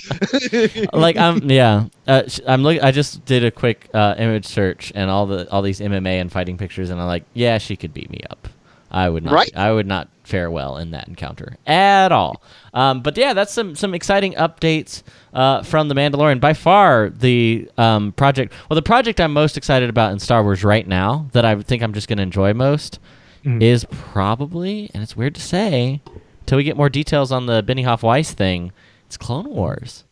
like 0.93 1.17
I'm 1.17 1.51
yeah. 1.51 1.87
Uh, 2.07 2.23
I'm 2.47 2.63
look. 2.63 2.83
I 2.83 2.91
just 2.91 3.25
did 3.25 3.45
a 3.45 3.51
quick 3.51 3.89
uh, 3.95 4.15
image 4.19 4.47
search 4.47 4.93
and 4.95 5.11
all 5.11 5.27
the 5.27 5.51
all 5.51 5.63
these 5.63 5.81
MMA 5.81 6.21
and 6.21 6.31
fighting 6.31 6.59
pictures, 6.59 6.91
and 6.91 7.01
I'm 7.01 7.07
like, 7.07 7.25
yeah, 7.35 7.59
she 7.59 7.77
could 7.77 7.95
beat 7.95 8.11
me 8.11 8.21
up. 8.31 8.49
I 8.91 9.09
would 9.09 9.25
not. 9.25 9.35
Right. 9.35 9.57
I 9.57 9.73
would 9.73 9.87
not 9.87 10.09
fare 10.27 10.51
well 10.51 10.77
in 10.77 10.91
that 10.91 11.09
encounter 11.09 11.57
at 11.67 12.13
all. 12.13 12.43
Um, 12.75 13.03
but 13.03 13.17
yeah, 13.17 13.33
that's 13.33 13.53
some 13.53 13.75
some 13.75 13.95
exciting 13.95 14.35
updates 14.35 15.03
uh, 15.33 15.63
from 15.63 15.89
the 15.89 15.95
Mandalorian. 15.95 16.41
By 16.41 16.53
far, 16.53 17.11
the 17.11 17.71
um, 17.79 18.13
project. 18.13 18.53
Well, 18.69 18.75
the 18.75 18.83
project 18.83 19.21
I'm 19.21 19.33
most 19.33 19.57
excited 19.57 19.89
about 19.89 20.13
in 20.13 20.19
Star 20.19 20.43
Wars 20.43 20.65
right 20.65 20.87
now, 20.87 21.29
that 21.33 21.45
I 21.45 21.61
think 21.63 21.83
I'm 21.83 21.93
just 21.93 22.09
going 22.09 22.19
to 22.19 22.23
enjoy 22.23 22.53
most, 22.55 22.99
is 23.45 23.87
probably, 23.91 24.91
and 24.93 25.03
it's 25.03 25.17
weird 25.17 25.35
to 25.37 25.41
say, 25.41 26.01
until 26.41 26.59
we 26.59 26.65
get 26.65 26.77
more 26.77 26.89
details 26.89 27.31
on 27.31 27.47
the 27.47 27.63
Benioff 27.63 28.03
Weiss 28.03 28.33
thing. 28.33 28.73
It's 29.07 29.17
Clone 29.17 29.49
Wars. 29.49 30.03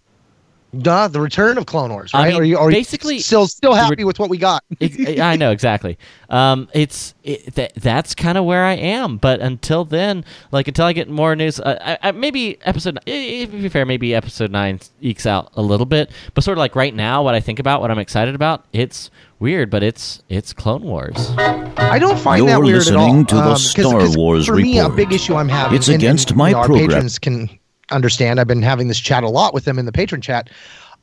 Duh, 0.78 1.08
the 1.08 1.20
return 1.20 1.58
of 1.58 1.66
Clone 1.66 1.90
Wars, 1.90 2.10
I 2.14 2.18
right? 2.24 2.32
mean, 2.32 2.40
are 2.40 2.44
you 2.44 2.58
are 2.58 2.70
you 2.70 2.76
basically, 2.76 3.18
still 3.18 3.46
still 3.46 3.74
happy 3.74 3.96
re- 3.98 4.04
with 4.04 4.18
what 4.18 4.30
we 4.30 4.38
got? 4.38 4.62
Ex- 4.80 5.20
I 5.20 5.36
know 5.36 5.50
exactly. 5.50 5.98
Um, 6.28 6.68
it's 6.72 7.14
it, 7.22 7.54
th- 7.54 7.72
that's 7.76 8.14
kind 8.14 8.36
of 8.38 8.44
where 8.44 8.64
I 8.64 8.74
am. 8.74 9.16
But 9.18 9.40
until 9.40 9.84
then, 9.84 10.24
like 10.52 10.68
until 10.68 10.86
I 10.86 10.92
get 10.92 11.08
more 11.08 11.36
news, 11.36 11.60
uh, 11.60 11.78
I, 12.02 12.08
I, 12.08 12.12
maybe 12.12 12.58
episode. 12.62 12.98
To 13.06 13.46
be 13.46 13.68
fair, 13.68 13.84
maybe 13.86 14.14
episode 14.14 14.50
nine 14.50 14.80
ekes 15.00 15.26
out 15.26 15.50
a 15.54 15.62
little 15.62 15.86
bit. 15.86 16.10
But 16.34 16.44
sort 16.44 16.58
of 16.58 16.60
like 16.60 16.74
right 16.76 16.94
now, 16.94 17.22
what 17.22 17.34
I 17.34 17.40
think 17.40 17.58
about, 17.58 17.80
what 17.80 17.90
I'm 17.90 17.98
excited 17.98 18.34
about, 18.34 18.64
it's 18.72 19.10
weird, 19.38 19.70
but 19.70 19.82
it's 19.82 20.22
it's 20.28 20.52
Clone 20.52 20.82
Wars. 20.82 21.32
I 21.38 21.98
don't 21.98 22.18
find 22.18 22.38
You're 22.40 22.48
that 22.48 22.62
weird 22.62 22.86
at 22.88 22.94
all. 22.96 23.06
listening 23.06 23.26
to 23.26 23.34
the 23.36 23.40
um, 23.42 23.48
'cause- 23.50 23.70
Star 23.70 24.00
'cause 24.00 24.16
Wars 24.16 24.46
For 24.46 24.56
me, 24.56 24.78
a 24.78 24.88
big 24.88 25.12
issue 25.12 25.34
I'm 25.36 25.48
having. 25.48 25.76
It's 25.76 25.88
and- 25.88 25.94
and, 25.94 26.02
against 26.02 26.34
my 26.34 26.48
you 26.48 26.54
know, 26.54 26.60
our 26.60 26.68
patrons 26.68 27.18
can 27.18 27.48
understand. 27.90 28.40
I've 28.40 28.46
been 28.46 28.62
having 28.62 28.88
this 28.88 29.00
chat 29.00 29.24
a 29.24 29.28
lot 29.28 29.54
with 29.54 29.64
them 29.64 29.78
in 29.78 29.86
the 29.86 29.92
patron 29.92 30.20
chat. 30.20 30.50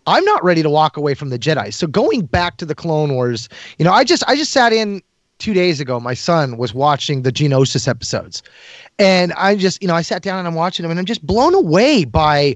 I'm 0.08 0.26
not 0.26 0.44
ready 0.44 0.64
to 0.64 0.70
walk 0.70 0.98
away 0.98 1.14
from 1.14 1.30
the 1.30 1.38
Jedi. 1.38 1.74
So 1.74 1.88
going 1.88 2.26
back 2.26 2.58
to 2.58 2.66
the 2.66 2.74
Clone 2.74 3.14
Wars, 3.14 3.50
you 3.78 3.86
know, 3.86 3.92
I 3.92 4.04
just 4.04 4.24
I 4.28 4.36
just 4.36 4.52
sat 4.52 4.74
in 4.74 5.02
two 5.38 5.54
days 5.54 5.80
ago. 5.80 6.00
My 6.00 6.14
son 6.14 6.58
was 6.58 6.74
watching 6.74 7.22
the 7.22 7.32
Geonosis 7.32 7.88
episodes, 7.88 8.42
and 8.98 9.32
I 9.34 9.56
just 9.56 9.82
you 9.82 9.88
know 9.88 9.96
I 9.96 10.02
sat 10.02 10.24
down 10.24 10.40
and 10.40 10.48
I'm 10.48 10.56
watching 10.56 10.84
them, 10.84 10.92
and 10.92 11.00
I'm 11.00 11.06
just 11.06 11.26
blown 11.26 11.54
away 11.54 12.06
by 12.06 12.56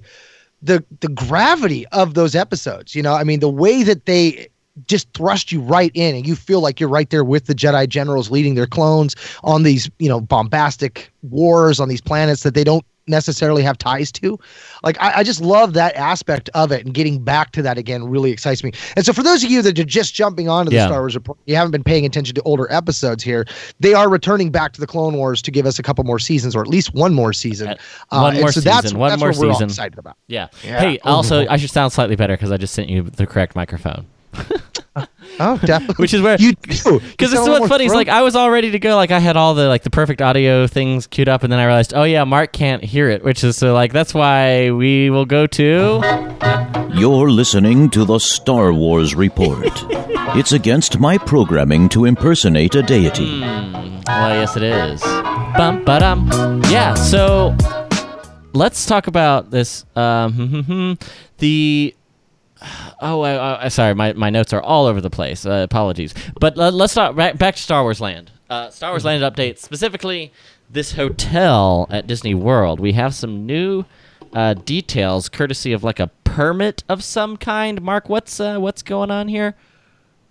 the 0.61 0.83
the 1.01 1.09
gravity 1.09 1.85
of 1.87 2.15
those 2.15 2.35
episodes. 2.35 2.95
You 2.95 3.03
know, 3.03 3.13
I 3.13 3.23
mean, 3.23 3.41
the 3.41 3.49
way 3.49 3.83
that 3.83 4.05
they 4.05 4.47
just 4.87 5.11
thrust 5.13 5.51
you 5.51 5.61
right 5.61 5.91
in 5.93 6.15
and 6.15 6.27
you 6.27 6.35
feel 6.35 6.59
like 6.59 6.79
you're 6.79 6.89
right 6.89 7.09
there 7.09 7.23
with 7.23 7.45
the 7.45 7.55
Jedi 7.55 7.87
generals 7.87 8.29
leading 8.29 8.55
their 8.55 8.67
clones 8.67 9.15
on 9.43 9.63
these, 9.63 9.89
you 9.99 10.09
know, 10.09 10.19
bombastic 10.19 11.11
wars 11.23 11.79
on 11.79 11.87
these 11.87 12.01
planets 12.01 12.43
that 12.43 12.55
they 12.55 12.63
don't 12.63 12.85
necessarily 13.07 13.61
have 13.63 13.77
ties 13.77 14.11
to. 14.13 14.37
Like 14.83 14.97
I, 15.01 15.19
I 15.19 15.23
just 15.23 15.41
love 15.41 15.73
that 15.73 15.95
aspect 15.95 16.49
of 16.53 16.71
it 16.71 16.85
and 16.85 16.93
getting 16.93 17.23
back 17.23 17.51
to 17.51 17.61
that 17.61 17.77
again 17.77 18.03
really 18.07 18.31
excites 18.31 18.63
me. 18.63 18.71
And 18.95 19.05
so 19.05 19.13
for 19.13 19.23
those 19.23 19.43
of 19.43 19.51
you 19.51 19.61
that 19.61 19.77
are 19.79 19.83
just 19.83 20.13
jumping 20.13 20.49
onto 20.49 20.69
the 20.69 20.77
Yeah. 20.77 20.87
Star 20.87 21.01
Wars 21.01 21.15
report, 21.15 21.37
you 21.45 21.55
haven't 21.55 21.71
been 21.71 21.83
paying 21.83 22.05
attention 22.05 22.35
to 22.35 22.41
older 22.43 22.71
episodes 22.71 23.23
here. 23.23 23.45
They 23.79 23.93
are 23.93 24.09
returning 24.09 24.51
back 24.51 24.73
to 24.73 24.81
the 24.81 24.87
Clone 24.87 25.15
Wars 25.15 25.41
to 25.43 25.51
give 25.51 25.65
us 25.65 25.79
a 25.79 25.83
couple 25.83 26.03
more 26.03 26.19
seasons 26.19 26.55
or 26.55 26.61
at 26.61 26.67
least 26.67 26.93
one 26.93 27.13
more 27.13 27.33
season. 27.33 27.69
Uh, 27.69 27.75
one 28.09 28.33
and 28.33 28.41
more 28.41 28.51
so 28.51 28.59
that's, 28.61 28.83
season, 28.83 28.97
one 28.99 29.09
that's 29.09 29.19
more 29.19 29.29
what 29.29 29.37
we're 29.39 29.47
all 29.47 29.53
season. 29.53 29.69
excited 29.69 29.99
about. 29.99 30.17
Yeah. 30.27 30.47
Yeah. 30.63 30.79
Hey, 30.79 30.99
also, 30.99 31.45
I 31.47 31.57
should 31.57 31.69
sound 31.71 31.93
slightly 31.93 32.15
better 32.15 32.33
because 32.35 32.51
I 32.51 32.57
just 32.57 32.73
sent 32.73 32.89
you 32.89 33.03
the 33.03 33.27
correct 33.27 33.55
microphone. 33.55 34.07
Oh, 35.37 35.57
definitely. 35.57 36.01
Which 36.01 36.13
is 36.13 36.21
where 36.21 36.37
you 36.39 36.53
do 36.61 36.99
Because 36.99 37.33
it's 37.33 37.47
what's 37.47 37.67
funny 37.67 37.85
is 37.85 37.93
like 37.93 38.07
I 38.07 38.21
was 38.21 38.35
all 38.35 38.49
ready 38.49 38.71
to 38.71 38.79
go, 38.79 38.95
like 38.95 39.11
I 39.11 39.19
had 39.19 39.35
all 39.35 39.53
the 39.53 39.67
like 39.67 39.83
the 39.83 39.89
perfect 39.89 40.21
audio 40.21 40.65
things 40.67 41.07
queued 41.07 41.27
up, 41.27 41.43
and 41.43 41.51
then 41.51 41.59
I 41.59 41.65
realized, 41.65 41.93
oh 41.93 42.03
yeah, 42.03 42.23
Mark 42.23 42.53
can't 42.53 42.83
hear 42.83 43.09
it, 43.09 43.23
which 43.23 43.43
is 43.43 43.57
so 43.57 43.73
like 43.73 43.91
that's 43.91 44.13
why 44.13 44.71
we 44.71 45.09
will 45.09 45.25
go 45.25 45.45
to. 45.47 46.01
You're 46.93 47.29
listening 47.29 47.89
to 47.89 48.05
the 48.05 48.19
Star 48.19 48.71
Wars 48.71 49.13
Report. 49.15 49.67
it's 50.37 50.53
against 50.53 50.99
my 50.99 51.17
programming 51.17 51.89
to 51.89 52.05
impersonate 52.05 52.75
a 52.75 52.81
deity. 52.81 53.41
Well, 53.41 54.35
yes, 54.35 54.55
it 54.55 54.63
is. 54.63 55.01
Bum 55.01 55.83
ba 55.83 55.99
dum. 55.99 56.61
Yeah. 56.69 56.93
So 56.93 57.55
let's 58.53 58.85
talk 58.85 59.07
about 59.07 59.51
this. 59.51 59.85
Um, 59.97 60.97
the 61.39 61.93
oh, 63.01 63.21
I, 63.21 63.65
I, 63.65 63.67
sorry, 63.69 63.93
my, 63.93 64.13
my 64.13 64.29
notes 64.29 64.53
are 64.53 64.61
all 64.61 64.85
over 64.85 65.01
the 65.01 65.09
place. 65.09 65.45
Uh, 65.45 65.61
apologies. 65.63 66.13
But 66.39 66.57
uh, 66.57 66.71
let's 66.71 66.93
start 66.93 67.15
back, 67.15 67.37
back 67.37 67.55
to 67.55 67.61
Star 67.61 67.83
Wars 67.83 68.01
Land. 68.01 68.31
Uh, 68.49 68.69
Star 68.69 68.91
Wars 68.91 69.05
Land 69.05 69.23
update 69.23 69.57
specifically 69.57 70.31
this 70.69 70.93
hotel 70.93 71.87
at 71.89 72.07
Disney 72.07 72.33
World. 72.33 72.79
We 72.79 72.93
have 72.93 73.13
some 73.13 73.45
new 73.45 73.85
uh, 74.33 74.53
details, 74.53 75.29
courtesy 75.29 75.73
of 75.73 75.83
like 75.83 75.99
a 75.99 76.07
permit 76.23 76.83
of 76.89 77.03
some 77.03 77.37
kind. 77.37 77.81
Mark, 77.81 78.09
what's 78.09 78.39
uh, 78.39 78.57
what's 78.57 78.81
going 78.81 79.11
on 79.11 79.27
here? 79.27 79.55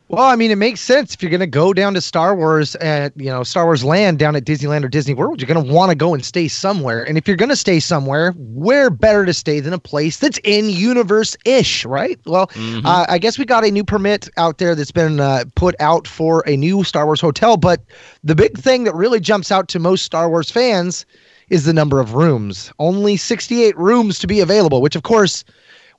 Well, 0.08 0.22
I 0.22 0.36
mean, 0.36 0.50
it 0.50 0.58
makes 0.58 0.80
sense 0.80 1.14
if 1.14 1.22
you're 1.22 1.30
going 1.30 1.40
to 1.40 1.46
go 1.46 1.72
down 1.72 1.94
to 1.94 2.00
Star 2.00 2.36
Wars 2.36 2.76
at 2.76 3.12
you 3.16 3.30
know 3.30 3.42
Star 3.42 3.64
Wars 3.64 3.82
Land 3.82 4.18
down 4.18 4.36
at 4.36 4.44
Disneyland 4.44 4.84
or 4.84 4.88
Disney 4.88 5.14
World, 5.14 5.40
you're 5.40 5.52
going 5.52 5.66
to 5.66 5.72
want 5.72 5.90
to 5.90 5.96
go 5.96 6.12
and 6.12 6.22
stay 6.22 6.46
somewhere. 6.46 7.02
And 7.02 7.16
if 7.16 7.26
you're 7.26 7.38
going 7.38 7.48
to 7.48 7.56
stay 7.56 7.80
somewhere, 7.80 8.32
where 8.36 8.90
better 8.90 9.24
to 9.24 9.32
stay 9.32 9.60
than 9.60 9.72
a 9.72 9.78
place 9.78 10.18
that's 10.18 10.38
in 10.44 10.68
universe 10.68 11.38
ish, 11.46 11.86
right? 11.86 12.20
Well, 12.26 12.50
uh, 12.84 13.06
I 13.08 13.16
guess 13.16 13.38
we 13.38 13.46
got 13.46 13.64
a 13.64 13.70
new 13.70 13.82
permit 13.82 14.28
out 14.36 14.58
there 14.58 14.74
that's 14.74 14.92
been 14.92 15.20
uh, 15.20 15.44
put 15.54 15.74
out 15.80 16.06
for 16.06 16.44
a 16.46 16.54
new 16.54 16.84
Star 16.84 17.06
Wars 17.06 17.20
hotel. 17.20 17.56
But 17.56 17.80
the 18.22 18.34
big 18.34 18.58
thing 18.58 18.84
that 18.84 18.94
really 18.94 19.20
jumps 19.20 19.50
out 19.50 19.68
to 19.68 19.78
most 19.78 20.04
Star 20.04 20.28
Wars 20.28 20.50
fans 20.50 21.06
is 21.48 21.64
the 21.64 21.72
number 21.72 21.98
of 22.00 22.14
rooms. 22.14 22.70
Only 22.78 23.16
68 23.16 23.76
rooms 23.78 24.18
to 24.18 24.26
be 24.26 24.40
available, 24.40 24.82
which 24.82 24.96
of 24.96 25.02
course 25.02 25.44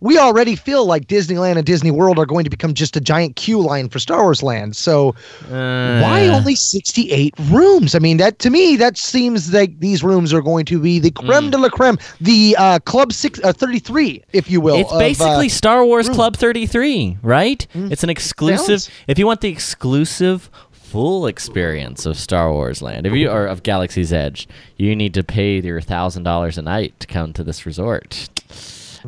we 0.01 0.17
already 0.17 0.55
feel 0.55 0.85
like 0.85 1.07
Disneyland 1.07 1.55
and 1.57 1.65
Disney 1.65 1.91
World 1.91 2.19
are 2.19 2.25
going 2.25 2.43
to 2.43 2.49
become 2.49 2.73
just 2.73 2.95
a 2.97 3.01
giant 3.01 3.35
queue 3.35 3.61
line 3.61 3.89
for 3.89 3.99
Star 3.99 4.21
Wars 4.23 4.43
Land. 4.43 4.75
So 4.75 5.15
why 5.49 6.27
Uh, 6.27 6.35
only 6.37 6.55
68 6.55 7.33
rooms? 7.49 7.95
I 7.95 7.99
mean, 7.99 8.17
that 8.17 8.39
to 8.39 8.49
me 8.49 8.75
that 8.77 8.97
seems 8.97 9.53
like 9.53 9.79
these 9.79 10.03
rooms 10.03 10.33
are 10.33 10.41
going 10.41 10.65
to 10.65 10.79
be 10.79 10.99
the 10.99 11.13
Hmm. 11.17 11.27
creme 11.27 11.49
de 11.51 11.57
la 11.57 11.69
creme, 11.69 11.97
the 12.19 12.55
uh, 12.59 12.79
Club 12.79 13.13
Six 13.13 13.39
uh, 13.43 13.53
33, 13.53 14.23
if 14.33 14.49
you 14.49 14.59
will. 14.61 14.75
It's 14.75 14.89
of, 14.91 14.97
uh, 14.97 14.99
basically 14.99 15.49
Star 15.49 15.85
Wars 15.85 16.07
room. 16.07 16.15
Club 16.15 16.35
33, 16.37 17.17
right? 17.23 17.65
It's 17.73 18.03
an 18.03 18.09
exclusive. 18.09 18.81
Sounds- 18.81 18.89
If 19.07 19.17
you 19.19 19.25
want 19.25 19.41
the 19.41 19.49
exclusive 19.49 20.49
full 20.71 21.25
experience 21.27 22.05
of 22.05 22.17
Star 22.17 22.51
Wars 22.51 22.81
Land, 22.81 23.05
if 23.07 23.13
you 23.13 23.29
are 23.29 23.47
of 23.47 23.63
Galaxy's 23.63 24.13
Edge, 24.13 24.47
you 24.77 24.95
need 24.95 25.13
to 25.13 25.23
pay 25.23 25.59
your 25.59 25.81
thousand 25.81 26.23
dollars 26.23 26.57
a 26.57 26.61
night 26.61 26.93
to 26.99 27.07
come 27.07 27.33
to 27.33 27.43
this 27.43 27.65
resort, 27.65 28.29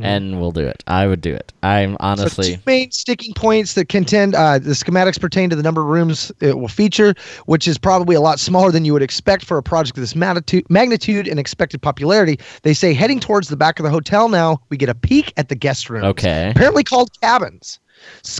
and 0.03 0.39
we'll 0.39 0.51
do 0.51 0.65
it. 0.65 0.83
I 0.87 1.07
would 1.07 1.21
do 1.21 1.33
it. 1.33 1.53
I'm 1.63 1.97
honestly. 1.99 2.51
So 2.51 2.55
two 2.55 2.61
main 2.65 2.91
sticking 2.91 3.33
points 3.33 3.73
that 3.73 3.89
contend 3.89 4.35
uh, 4.35 4.59
the 4.59 4.71
schematics 4.71 5.19
pertain 5.19 5.49
to 5.49 5.55
the 5.55 5.63
number 5.63 5.81
of 5.81 5.87
rooms 5.87 6.31
it 6.39 6.57
will 6.57 6.67
feature, 6.67 7.13
which 7.45 7.67
is 7.67 7.77
probably 7.77 8.15
a 8.15 8.21
lot 8.21 8.39
smaller 8.39 8.71
than 8.71 8.85
you 8.85 8.93
would 8.93 9.01
expect 9.01 9.45
for 9.45 9.57
a 9.57 9.63
project 9.63 9.97
of 9.97 10.01
this 10.01 10.15
magnitude, 10.15 10.69
magnitude 10.69 11.27
and 11.27 11.39
expected 11.39 11.81
popularity. 11.81 12.39
They 12.63 12.73
say 12.73 12.93
heading 12.93 13.19
towards 13.19 13.49
the 13.49 13.57
back 13.57 13.79
of 13.79 13.83
the 13.83 13.89
hotel 13.89 14.29
now, 14.29 14.61
we 14.69 14.77
get 14.77 14.89
a 14.89 14.95
peek 14.95 15.33
at 15.37 15.49
the 15.49 15.55
guest 15.55 15.89
rooms. 15.89 16.05
Okay. 16.05 16.51
Apparently 16.51 16.83
called 16.83 17.09
cabins. 17.21 17.79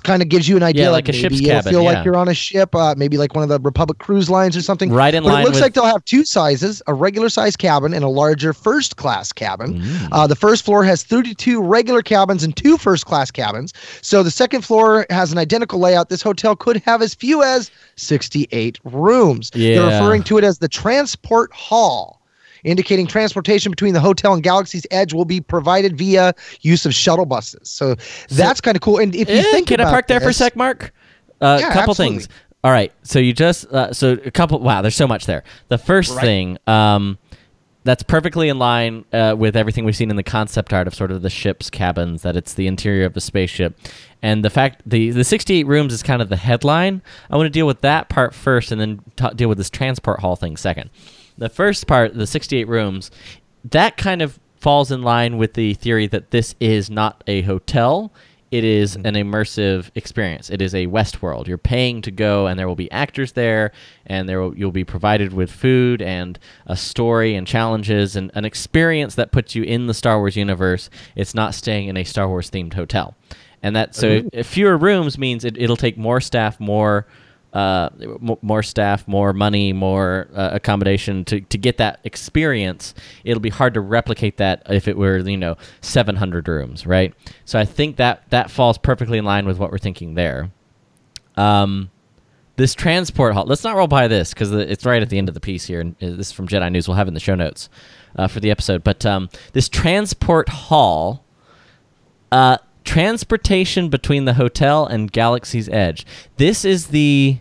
Kind 0.04 0.22
of 0.22 0.28
gives 0.28 0.50
you 0.50 0.58
an 0.58 0.64
idea, 0.64 0.86
Yeah, 0.86 0.90
like 0.90 1.08
a 1.08 1.12
maybe 1.12 1.22
ship's 1.22 1.40
you'll 1.42 1.50
cabin, 1.50 1.72
feel 1.72 1.82
yeah. 1.84 1.92
like 1.94 2.06
you're 2.06 2.16
on 2.18 2.28
a 2.28 2.34
ship, 2.34 2.76
uh, 2.76 2.94
maybe 2.98 3.18
like 3.18 3.34
one 3.36 3.44
of 3.44 3.50
the 3.50 3.60
Republic 3.60 4.00
cruise 4.00 4.30
lines 4.30 4.58
or 4.58 4.62
something. 4.62 4.92
Right 4.92 5.14
in 5.14 5.24
but 5.24 5.30
line 5.30 5.42
it 5.42 5.46
looks 5.46 5.56
with- 5.56 5.62
like 5.64 5.74
they'll 5.76 5.86
have 5.86 6.04
two 6.06 6.26
sizes: 6.26 6.82
a 6.88 6.94
regular 6.94 7.30
size 7.30 7.56
cabin 7.56 7.94
and 7.94 8.04
a 8.04 8.10
larger 8.10 8.52
first 8.54 8.98
class 8.98 9.32
cabin. 9.32 9.82
Mm. 9.82 10.08
Uh, 10.12 10.28
the 10.28 10.36
first 10.36 10.66
floor 10.66 10.84
has 10.84 11.04
32 11.04 11.62
regular 11.62 12.02
cabins 12.02 12.44
and 12.44 12.56
two 12.56 12.78
first 12.78 13.06
class 13.06 13.32
cabins. 13.32 13.74
So 14.02 14.24
the 14.24 14.32
second 14.32 14.62
floor 14.66 15.06
has 15.10 15.32
an 15.32 15.38
identical 15.38 15.80
layout. 15.80 16.10
This 16.10 16.22
hotel 16.22 16.56
could 16.56 16.78
have 16.86 17.02
as 17.02 17.14
few 17.14 17.42
as 17.44 17.72
68 17.96 18.80
rooms. 18.84 19.52
Yeah. 19.54 19.76
They're 19.76 19.86
referring 20.02 20.24
to 20.24 20.38
it 20.38 20.44
as 20.44 20.58
the 20.60 20.68
transport 20.68 21.54
hall. 21.54 22.17
Indicating 22.64 23.08
transportation 23.08 23.72
between 23.72 23.94
the 23.94 24.00
hotel 24.00 24.34
and 24.34 24.44
Galaxy's 24.44 24.86
Edge 24.92 25.14
will 25.14 25.26
be 25.26 25.40
provided 25.42 25.98
via 25.98 26.34
use 26.62 26.86
of 26.86 26.94
shuttle 26.94 27.26
buses. 27.26 27.70
So 27.70 27.96
that's 28.30 28.62
kind 28.62 28.76
of 28.76 28.82
cool. 28.82 28.98
And 28.98 29.16
if 29.16 29.30
you 29.30 29.36
Eh, 29.38 29.44
think 29.52 29.68
can 29.68 29.80
I 29.82 29.86
park 29.86 30.08
there 30.08 30.20
for 30.20 30.30
a 30.30 30.34
sec, 30.34 30.56
Mark? 30.56 30.94
A 31.42 31.60
Yeah, 31.60 31.74
couple 31.74 31.92
absolutely. 31.92 32.20
things. 32.20 32.30
All 32.64 32.72
right. 32.72 32.92
So 33.04 33.20
you 33.20 33.34
just 33.34 33.66
uh, 33.68 33.94
so 33.94 34.14
a 34.26 34.32
couple. 34.32 34.60
Wow, 34.60 34.82
there's 34.82 34.96
so 34.96 35.08
much 35.08 35.26
there. 35.28 35.44
The 35.70 35.78
first 35.78 36.12
Right. 36.16 36.22
thing, 36.22 36.58
um, 36.68 37.18
that's 37.84 38.04
perfectly 38.04 38.50
in 38.50 38.60
line 38.60 39.06
uh, 39.14 39.36
with 39.38 39.56
everything 39.56 39.86
we've 39.86 39.96
seen 39.96 40.10
in 40.10 40.18
the 40.18 40.24
concept 40.24 40.74
art 40.74 40.88
of 40.88 40.94
sort 40.96 41.10
of 41.12 41.22
the 41.22 41.30
ship's 41.30 41.70
cabins. 41.70 42.24
That 42.24 42.36
it's 42.36 42.54
the 42.56 42.68
interior 42.68 43.06
of 43.06 43.14
the 43.14 43.22
spaceship, 43.22 43.78
and 44.22 44.44
the 44.44 44.50
fact 44.50 44.82
the 44.86 45.12
the 45.12 45.24
68 45.24 45.66
rooms 45.68 45.94
is 45.94 46.04
kind 46.04 46.22
of 46.22 46.28
the 46.30 46.36
headline. 46.36 47.02
I 47.30 47.38
want 47.38 47.46
to 47.46 47.52
deal 47.52 47.68
with 47.68 47.82
that 47.82 48.10
part 48.10 48.34
first, 48.34 48.72
and 48.74 48.82
then 48.82 49.00
ta 49.16 49.30
deal 49.30 49.48
with 49.48 49.58
this 49.60 49.70
transport 49.70 50.20
hall 50.20 50.36
thing 50.36 50.58
second. 50.58 50.90
The 51.38 51.50
first 51.50 51.88
part, 51.88 52.14
the 52.14 52.28
68 52.28 52.68
rooms, 52.68 53.12
that 53.64 53.98
kind 53.98 54.22
of 54.22 54.40
falls 54.56 54.92
in 54.92 55.02
line 55.02 55.38
with 55.38 55.54
the 55.54 55.74
theory 55.76 56.08
that 56.08 56.32
this 56.32 56.56
is 56.60 56.90
not 56.90 57.24
a 57.28 57.42
hotel. 57.44 58.12
It 58.50 58.64
is 58.64 58.96
mm-hmm. 58.96 59.06
an 59.06 59.14
immersive 59.16 59.92
experience. 59.96 60.50
It 60.50 60.62
is 60.62 60.74
a 60.74 60.88
Westworld. 60.88 61.48
You're 61.48 61.58
paying 61.58 62.02
to 62.04 62.12
go, 62.12 62.48
and 62.48 62.58
there 62.58 62.68
will 62.68 62.76
be 62.76 62.90
actors 62.92 63.34
there, 63.34 63.72
and 64.06 64.28
there 64.28 64.42
will, 64.42 64.58
you'll 64.58 64.72
be 64.72 64.86
provided 64.86 65.34
with 65.34 65.52
food 65.52 66.02
and 66.02 66.40
a 66.66 66.78
story 66.78 67.36
and 67.36 67.46
challenges 67.46 68.16
and 68.16 68.32
an 68.36 68.46
experience 68.46 69.16
that 69.16 69.32
puts 69.32 69.54
you 69.54 69.64
in 69.64 69.88
the 69.88 69.94
Star 69.94 70.18
Wars 70.18 70.36
universe. 70.38 70.90
It's 71.16 71.36
not 71.36 71.54
staying 71.54 71.90
in 71.90 71.98
a 71.98 72.04
Star 72.04 72.28
Wars 72.28 72.50
themed 72.50 72.74
hotel, 72.74 73.16
and 73.62 73.76
that 73.76 73.96
so 73.96 74.24
if 74.32 74.48
fewer 74.48 74.78
rooms 74.78 75.18
means 75.18 75.44
it, 75.44 75.58
it'll 75.58 75.76
take 75.76 75.98
more 75.98 76.22
staff, 76.22 76.60
more 76.60 77.06
uh, 77.58 77.90
more 78.44 78.62
staff, 78.62 79.08
more 79.08 79.34
money, 79.34 79.74
more 79.74 80.28
uh, 80.36 80.52
accommodation 80.54 81.26
to, 81.26 81.42
to 81.42 81.58
get 81.58 81.78
that 81.78 82.00
experience. 82.04 82.94
It'll 83.24 83.42
be 83.42 83.50
hard 83.50 83.74
to 83.74 83.82
replicate 83.82 84.38
that 84.38 84.62
if 84.70 84.88
it 84.88 84.96
were, 84.96 85.18
you 85.18 85.38
know, 85.38 85.58
700 85.82 86.48
rooms, 86.48 86.86
right? 86.86 87.16
So 87.46 87.58
I 87.58 87.66
think 87.66 87.96
that 87.96 88.30
that 88.30 88.52
falls 88.52 88.78
perfectly 88.78 89.18
in 89.18 89.26
line 89.26 89.48
with 89.48 89.58
what 89.58 89.72
we're 89.72 89.80
thinking 89.80 90.14
there. 90.14 90.52
Um, 91.36 91.90
this 92.58 92.76
transport 92.76 93.34
hall. 93.34 93.46
Let's 93.46 93.64
not 93.64 93.76
roll 93.76 93.88
by 93.88 94.08
this 94.08 94.36
because 94.36 94.52
it's 94.52 94.86
right 94.86 95.02
at 95.02 95.10
the 95.10 95.18
end 95.18 95.28
of 95.28 95.34
the 95.34 95.42
piece 95.42 95.66
here, 95.66 95.82
and 95.82 95.96
uh, 95.96 96.12
this 96.12 96.28
is 96.28 96.32
from 96.34 96.48
Jedi 96.48 96.72
News. 96.72 96.88
We'll 96.88 96.98
have 96.98 97.08
in 97.08 97.16
the 97.16 97.20
show 97.20 97.34
notes 97.34 97.70
uh, 98.16 98.28
for 98.28 98.40
the 98.40 98.52
episode. 98.52 98.84
But 98.84 99.04
um, 99.04 99.30
this 99.54 99.68
transport 99.68 100.50
hall 100.50 101.24
uh, 102.32 102.60
transportation 102.84 103.90
between 103.90 104.26
the 104.26 104.36
hotel 104.36 104.86
and 104.86 105.12
Galaxy's 105.12 105.70
Edge. 105.70 106.06
This 106.38 106.64
is 106.64 106.88
the 106.88 107.40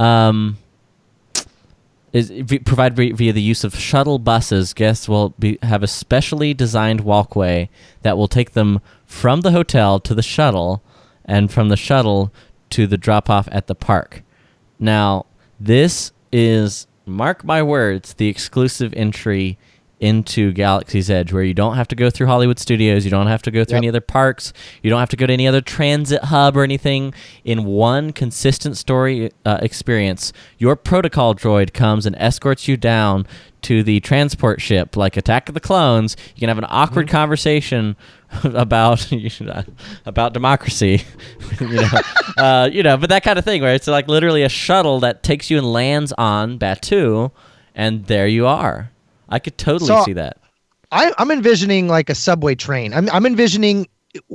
um, 0.00 0.56
is 2.12 2.32
provided 2.64 2.96
via- 2.96 3.14
via 3.14 3.32
the 3.32 3.42
use 3.42 3.62
of 3.62 3.76
shuttle 3.76 4.18
buses. 4.18 4.72
Guests 4.72 5.08
will 5.08 5.30
be, 5.38 5.58
have 5.62 5.82
a 5.82 5.86
specially 5.86 6.54
designed 6.54 7.02
walkway 7.02 7.68
that 8.02 8.16
will 8.16 8.26
take 8.26 8.52
them 8.52 8.80
from 9.06 9.42
the 9.42 9.52
hotel 9.52 10.00
to 10.00 10.14
the 10.14 10.22
shuttle, 10.22 10.82
and 11.24 11.52
from 11.52 11.68
the 11.68 11.76
shuttle 11.76 12.32
to 12.70 12.86
the 12.86 12.96
drop 12.96 13.28
off 13.30 13.48
at 13.52 13.66
the 13.66 13.74
park. 13.74 14.22
Now, 14.78 15.26
this 15.60 16.12
is 16.32 16.86
mark 17.06 17.44
my 17.44 17.62
words, 17.62 18.14
the 18.14 18.28
exclusive 18.28 18.94
entry 18.94 19.58
into 20.00 20.50
Galaxy's 20.52 21.10
Edge, 21.10 21.32
where 21.32 21.42
you 21.42 21.52
don't 21.54 21.76
have 21.76 21.86
to 21.88 21.94
go 21.94 22.08
through 22.10 22.26
Hollywood 22.26 22.58
Studios, 22.58 23.04
you 23.04 23.10
don't 23.10 23.26
have 23.26 23.42
to 23.42 23.50
go 23.50 23.64
through 23.64 23.76
Yep. 23.76 23.80
any 23.80 23.88
other 23.88 24.00
parks, 24.00 24.52
you 24.82 24.88
don't 24.90 24.98
have 24.98 25.10
to 25.10 25.16
go 25.16 25.26
to 25.26 25.32
any 25.32 25.46
other 25.46 25.60
transit 25.60 26.24
hub 26.24 26.56
or 26.56 26.64
anything. 26.64 27.12
In 27.44 27.64
one 27.64 28.12
consistent 28.12 28.76
story 28.78 29.30
uh, 29.44 29.58
experience, 29.60 30.32
your 30.58 30.74
protocol 30.74 31.34
droid 31.34 31.74
comes 31.74 32.06
and 32.06 32.16
escorts 32.18 32.66
you 32.66 32.76
down 32.78 33.26
to 33.62 33.82
the 33.82 34.00
transport 34.00 34.62
ship, 34.62 34.96
like 34.96 35.18
Attack 35.18 35.48
of 35.50 35.54
the 35.54 35.60
Clones. 35.60 36.16
You 36.34 36.40
can 36.40 36.48
have 36.48 36.56
an 36.56 36.64
awkward 36.68 37.08
conversation 37.08 37.94
about 38.44 39.06
about 40.06 40.32
democracy, 40.32 41.02
you 41.60 41.68
know, 41.68 41.88
uh, 42.38 42.70
you 42.72 42.82
know, 42.82 42.96
but 42.96 43.10
that 43.10 43.22
kind 43.22 43.38
of 43.38 43.44
thing, 43.44 43.60
where 43.60 43.74
it's 43.74 43.86
like 43.86 44.08
literally 44.08 44.42
a 44.44 44.48
shuttle 44.48 44.98
that 45.00 45.22
takes 45.22 45.50
you 45.50 45.58
and 45.58 45.70
lands 45.70 46.12
on 46.16 46.58
Batuu, 46.58 47.32
and 47.74 48.06
there 48.06 48.26
you 48.26 48.46
are. 48.46 48.90
I 49.30 49.38
could 49.38 49.56
totally 49.58 49.88
So- 49.88 50.04
see 50.04 50.12
that. 50.14 50.38
I, 50.92 51.12
I'm 51.18 51.30
envisioning 51.30 51.86
like 51.86 52.10
a 52.10 52.16
subway 52.16 52.56
train. 52.56 52.92
I'm, 52.92 53.08
I'm 53.10 53.24
envisioning, 53.24 53.86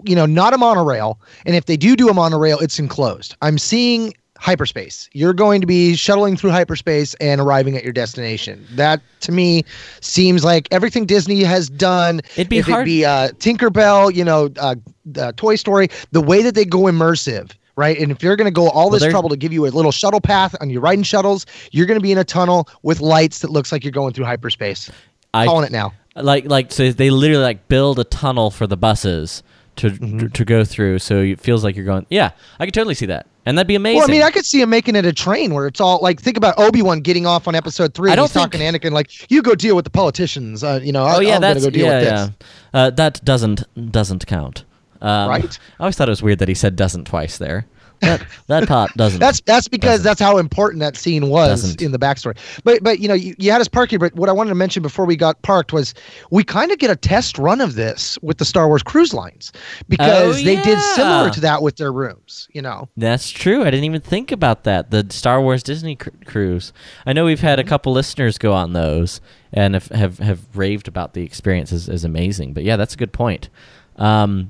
you 0.05 0.15
know, 0.15 0.25
not 0.25 0.53
a 0.53 0.57
monorail. 0.57 1.19
And 1.45 1.53
if 1.53 1.65
they 1.65 1.75
do 1.75 1.97
do 1.97 2.07
a 2.07 2.13
monorail, 2.13 2.59
it's 2.59 2.79
enclosed. 2.79 3.35
I'm 3.41 3.57
seeing 3.57 4.13
hyperspace. 4.37 5.09
You're 5.11 5.33
going 5.33 5.59
to 5.59 5.67
be 5.67 5.95
shuttling 5.97 6.37
through 6.37 6.51
hyperspace 6.51 7.13
and 7.15 7.41
arriving 7.41 7.75
at 7.75 7.83
your 7.83 7.91
destination. 7.91 8.65
That 8.75 9.01
to 9.21 9.33
me 9.33 9.65
seems 9.99 10.45
like 10.45 10.69
everything 10.71 11.05
Disney 11.05 11.43
has 11.43 11.69
done. 11.69 12.21
It'd 12.37 12.47
be 12.47 12.59
if 12.59 12.67
hard- 12.67 12.83
it 12.83 12.85
be 12.85 13.03
uh, 13.03 13.29
Tinkerbell, 13.31 14.15
you 14.15 14.23
know, 14.23 14.49
uh, 14.57 14.75
uh, 15.19 15.33
Toy 15.35 15.55
Story, 15.55 15.89
the 16.13 16.21
way 16.21 16.41
that 16.41 16.55
they 16.55 16.63
go 16.65 16.83
immersive. 16.83 17.51
Right. 17.77 17.97
And 17.99 18.09
if 18.11 18.23
you're 18.23 18.35
going 18.37 18.45
to 18.45 18.51
go 18.51 18.69
all 18.69 18.89
this 18.89 19.01
they're- 19.01 19.11
trouble 19.11 19.29
to 19.29 19.35
give 19.37 19.51
you 19.51 19.65
a 19.65 19.69
little 19.69 19.91
shuttle 19.91 20.21
path 20.21 20.55
and 20.61 20.71
you're 20.71 20.81
riding 20.81 21.03
shuttles, 21.03 21.45
you're 21.71 21.85
going 21.85 21.99
to 21.99 22.03
be 22.03 22.11
in 22.13 22.17
a 22.17 22.23
tunnel 22.23 22.69
with 22.83 23.01
lights 23.01 23.39
that 23.39 23.51
looks 23.51 23.71
like 23.71 23.83
you're 23.83 23.91
going 23.91 24.13
through 24.13 24.25
hyperspace. 24.25 24.89
I 25.33 25.45
Calling 25.45 25.65
it 25.65 25.71
now. 25.73 25.91
like 26.15 26.45
like 26.45 26.71
so 26.71 26.91
they 26.93 27.09
literally 27.09 27.43
like 27.43 27.67
build 27.67 27.99
a 27.99 28.05
tunnel 28.05 28.49
for 28.51 28.65
the 28.67 28.77
buses 28.77 29.43
to 29.75 29.89
Mm-hmm. 29.89 30.19
to, 30.19 30.29
to 30.29 30.45
go 30.45 30.63
through, 30.63 30.99
so 30.99 31.19
it 31.19 31.41
feels 31.41 31.61
like 31.65 31.75
you're 31.75 31.83
going. 31.83 32.05
Yeah, 32.09 32.31
I 32.61 32.63
could 32.63 32.73
totally 32.73 32.95
see 32.95 33.07
that, 33.07 33.27
and 33.45 33.57
that'd 33.57 33.67
be 33.67 33.75
amazing. 33.75 33.97
Well, 33.97 34.07
I 34.07 34.11
mean, 34.11 34.21
I 34.21 34.31
could 34.31 34.45
see 34.45 34.61
him 34.61 34.69
making 34.69 34.95
it 34.95 35.03
a 35.05 35.11
train 35.11 35.53
where 35.53 35.67
it's 35.67 35.81
all 35.81 35.99
like 36.01 36.21
think 36.21 36.37
about 36.37 36.57
Obi 36.57 36.81
Wan 36.81 37.01
getting 37.01 37.25
off 37.25 37.45
on 37.49 37.55
Episode 37.55 37.93
Three. 37.93 38.09
I 38.09 38.13
and 38.13 38.19
don't 38.19 38.27
he's 38.27 38.33
talking 38.33 38.61
think- 38.61 38.81
to 38.81 38.87
Anakin 38.89 38.93
like, 38.93 39.29
"You 39.29 39.41
go 39.41 39.53
deal 39.53 39.75
with 39.75 39.83
the 39.83 39.91
politicians." 39.91 40.63
Uh, 40.63 40.79
you 40.81 40.93
know, 40.93 41.03
I, 41.03 41.17
oh 41.17 41.19
yeah, 41.19 41.35
I'm 41.35 41.41
that's 41.41 41.65
go 41.65 41.69
deal 41.69 41.87
yeah, 41.87 41.97
with 41.99 42.07
yeah. 42.07 42.25
this. 42.27 42.31
Uh, 42.73 42.89
that 42.91 43.25
doesn't 43.25 43.91
doesn't 43.91 44.25
count. 44.25 44.63
Um, 45.01 45.29
Right. 45.29 45.59
I 45.79 45.83
always 45.83 45.95
thought 45.95 46.07
it 46.09 46.11
was 46.11 46.23
weird 46.23 46.39
that 46.39 46.47
he 46.47 46.55
said 46.55 46.75
doesn't 46.75 47.05
twice 47.05 47.37
there. 47.37 47.65
That 48.01 48.25
that 48.47 48.67
part 48.67 48.91
doesn't. 48.95 49.21
That's 49.21 49.39
that's 49.41 49.69
because 49.69 49.99
Doesn't. 49.99 50.03
that's 50.03 50.19
how 50.19 50.37
important 50.37 50.81
that 50.81 50.97
scene 50.97 51.29
was 51.29 51.61
Doesn't. 51.61 51.81
in 51.81 51.93
the 51.93 51.97
backstory. 51.97 52.35
But 52.65 52.83
but 52.83 52.99
you 52.99 53.07
know 53.07 53.13
you, 53.13 53.35
you 53.37 53.51
had 53.53 53.61
us 53.61 53.69
park 53.69 53.91
here. 53.91 53.99
But 53.99 54.13
what 54.15 54.27
I 54.27 54.33
wanted 54.33 54.49
to 54.49 54.55
mention 54.55 54.83
before 54.83 55.05
we 55.05 55.15
got 55.15 55.41
parked 55.43 55.71
was 55.71 55.93
we 56.29 56.43
kind 56.43 56.73
of 56.73 56.77
get 56.77 56.89
a 56.89 56.97
test 56.97 57.37
run 57.37 57.61
of 57.61 57.75
this 57.75 58.19
with 58.21 58.37
the 58.37 58.43
Star 58.43 58.67
Wars 58.67 58.83
cruise 58.83 59.13
lines 59.13 59.53
because 59.87 60.35
Oh, 60.41 60.43
they 60.43 60.57
did 60.61 60.77
similar 60.95 61.29
to 61.29 61.39
that 61.39 61.61
with 61.61 61.77
their 61.77 61.93
rooms. 61.93 62.49
You 62.51 62.61
know. 62.63 62.89
That's 62.97 63.29
true. 63.29 63.61
I 63.61 63.71
didn't 63.71 63.85
even 63.85 64.01
think 64.01 64.29
about 64.33 64.65
that. 64.65 64.91
The 64.91 65.07
Star 65.09 65.41
Wars 65.41 65.63
Disney 65.63 65.95
cr- 65.95 66.09
cruise. 66.25 66.73
I 67.05 67.13
know 67.13 67.23
we've 67.23 67.39
had 67.39 67.59
a 67.59 67.63
couple 67.63 67.93
listeners 67.93 68.37
go 68.37 68.51
on 68.51 68.73
those 68.73 69.21
and 69.53 69.73
have 69.73 69.87
have, 69.87 70.19
have 70.19 70.41
raved 70.53 70.89
about 70.89 71.13
the 71.13 71.23
experience 71.23 71.71
as, 71.71 71.87
as 71.87 72.03
amazing. 72.03 72.53
But 72.53 72.65
yeah, 72.65 72.75
that's 72.75 72.93
a 72.93 72.97
good 72.97 73.13
point. 73.13 73.47
Um, 73.95 74.49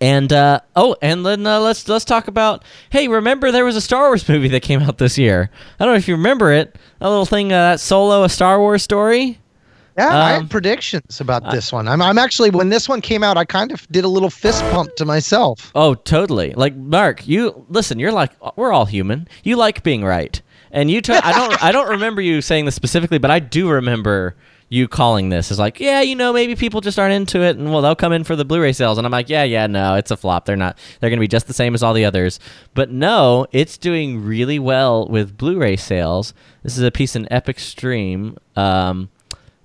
and 0.00 0.32
uh, 0.32 0.60
oh, 0.76 0.96
and 1.02 1.24
then 1.26 1.46
uh, 1.46 1.60
let's 1.60 1.88
let's 1.88 2.04
talk 2.04 2.28
about. 2.28 2.64
Hey, 2.90 3.08
remember 3.08 3.52
there 3.52 3.64
was 3.64 3.76
a 3.76 3.80
Star 3.80 4.08
Wars 4.08 4.28
movie 4.28 4.48
that 4.48 4.60
came 4.62 4.80
out 4.80 4.98
this 4.98 5.18
year. 5.18 5.50
I 5.78 5.84
don't 5.84 5.94
know 5.94 5.98
if 5.98 6.08
you 6.08 6.14
remember 6.14 6.52
it. 6.52 6.76
A 7.00 7.08
little 7.08 7.26
thing, 7.26 7.52
uh, 7.52 7.72
that 7.72 7.80
Solo, 7.80 8.24
a 8.24 8.28
Star 8.28 8.58
Wars 8.58 8.82
story. 8.82 9.38
Yeah, 9.98 10.08
I 10.08 10.34
Um, 10.36 10.42
had 10.42 10.50
predictions 10.50 11.20
about 11.20 11.50
this 11.50 11.72
one. 11.72 11.86
I'm 11.88 12.00
I'm 12.00 12.16
actually 12.16 12.50
when 12.50 12.68
this 12.70 12.88
one 12.88 13.00
came 13.00 13.22
out, 13.22 13.36
I 13.36 13.44
kind 13.44 13.72
of 13.72 13.86
did 13.88 14.04
a 14.04 14.08
little 14.08 14.30
fist 14.30 14.62
pump 14.70 14.94
to 14.96 15.04
myself. 15.04 15.70
Oh, 15.74 15.94
totally. 15.94 16.52
Like 16.54 16.74
Mark, 16.76 17.26
you 17.26 17.66
listen. 17.68 17.98
You're 17.98 18.12
like 18.12 18.30
we're 18.56 18.72
all 18.72 18.86
human. 18.86 19.28
You 19.42 19.56
like 19.56 19.82
being 19.82 20.02
right, 20.04 20.40
and 20.70 20.90
you. 20.90 21.00
To- 21.02 21.26
I 21.26 21.32
don't. 21.32 21.62
I 21.62 21.72
don't 21.72 21.88
remember 21.90 22.22
you 22.22 22.40
saying 22.40 22.64
this 22.64 22.74
specifically, 22.76 23.18
but 23.18 23.30
I 23.30 23.40
do 23.40 23.68
remember 23.68 24.36
you 24.72 24.86
calling 24.86 25.30
this 25.30 25.50
is 25.50 25.58
like, 25.58 25.80
yeah, 25.80 26.00
you 26.00 26.14
know, 26.14 26.32
maybe 26.32 26.54
people 26.54 26.80
just 26.80 26.96
aren't 26.96 27.12
into 27.12 27.42
it, 27.42 27.56
and 27.56 27.72
well, 27.72 27.82
they'll 27.82 27.96
come 27.96 28.12
in 28.12 28.22
for 28.22 28.36
the 28.36 28.44
Blu-ray 28.44 28.72
sales, 28.72 28.98
and 28.98 29.06
I'm 29.06 29.10
like, 29.10 29.28
yeah, 29.28 29.42
yeah, 29.42 29.66
no, 29.66 29.96
it's 29.96 30.12
a 30.12 30.16
flop. 30.16 30.44
They're 30.44 30.56
not. 30.56 30.78
They're 31.00 31.10
gonna 31.10 31.20
be 31.20 31.28
just 31.28 31.48
the 31.48 31.52
same 31.52 31.74
as 31.74 31.82
all 31.82 31.92
the 31.92 32.04
others. 32.04 32.38
But 32.72 32.90
no, 32.90 33.46
it's 33.50 33.76
doing 33.76 34.24
really 34.24 34.60
well 34.60 35.08
with 35.08 35.36
Blu-ray 35.36 35.76
sales. 35.76 36.32
This 36.62 36.78
is 36.78 36.84
a 36.84 36.92
piece 36.92 37.16
in 37.16 37.30
Epic 37.32 37.58
Stream. 37.58 38.38
Um, 38.54 39.10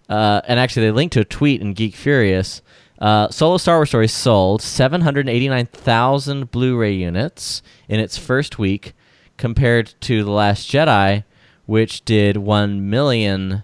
uh, 0.10 0.42
and 0.48 0.60
actually, 0.60 0.88
they 0.88 0.92
linked 0.92 1.14
to 1.14 1.22
a 1.22 1.26
tweet 1.26 1.62
in 1.62 1.74
Geek 1.74 1.96
Furious. 1.96 2.64
Uh, 2.98 3.30
Solo 3.30 3.58
Star 3.58 3.78
Wars 3.78 3.90
Story 3.90 4.08
sold 4.08 4.64
789,000 4.64 6.50
Blu-ray 6.50 6.94
units 6.94 7.62
in 7.88 8.00
its 8.00 8.18
first 8.18 8.58
week, 8.58 8.94
compared 9.38 9.94
to 10.02 10.24
The 10.24 10.32
Last 10.32 10.68
Jedi, 10.68 11.26
which 11.68 12.04
did 12.06 12.38
1 12.38 12.90
million 12.90 13.64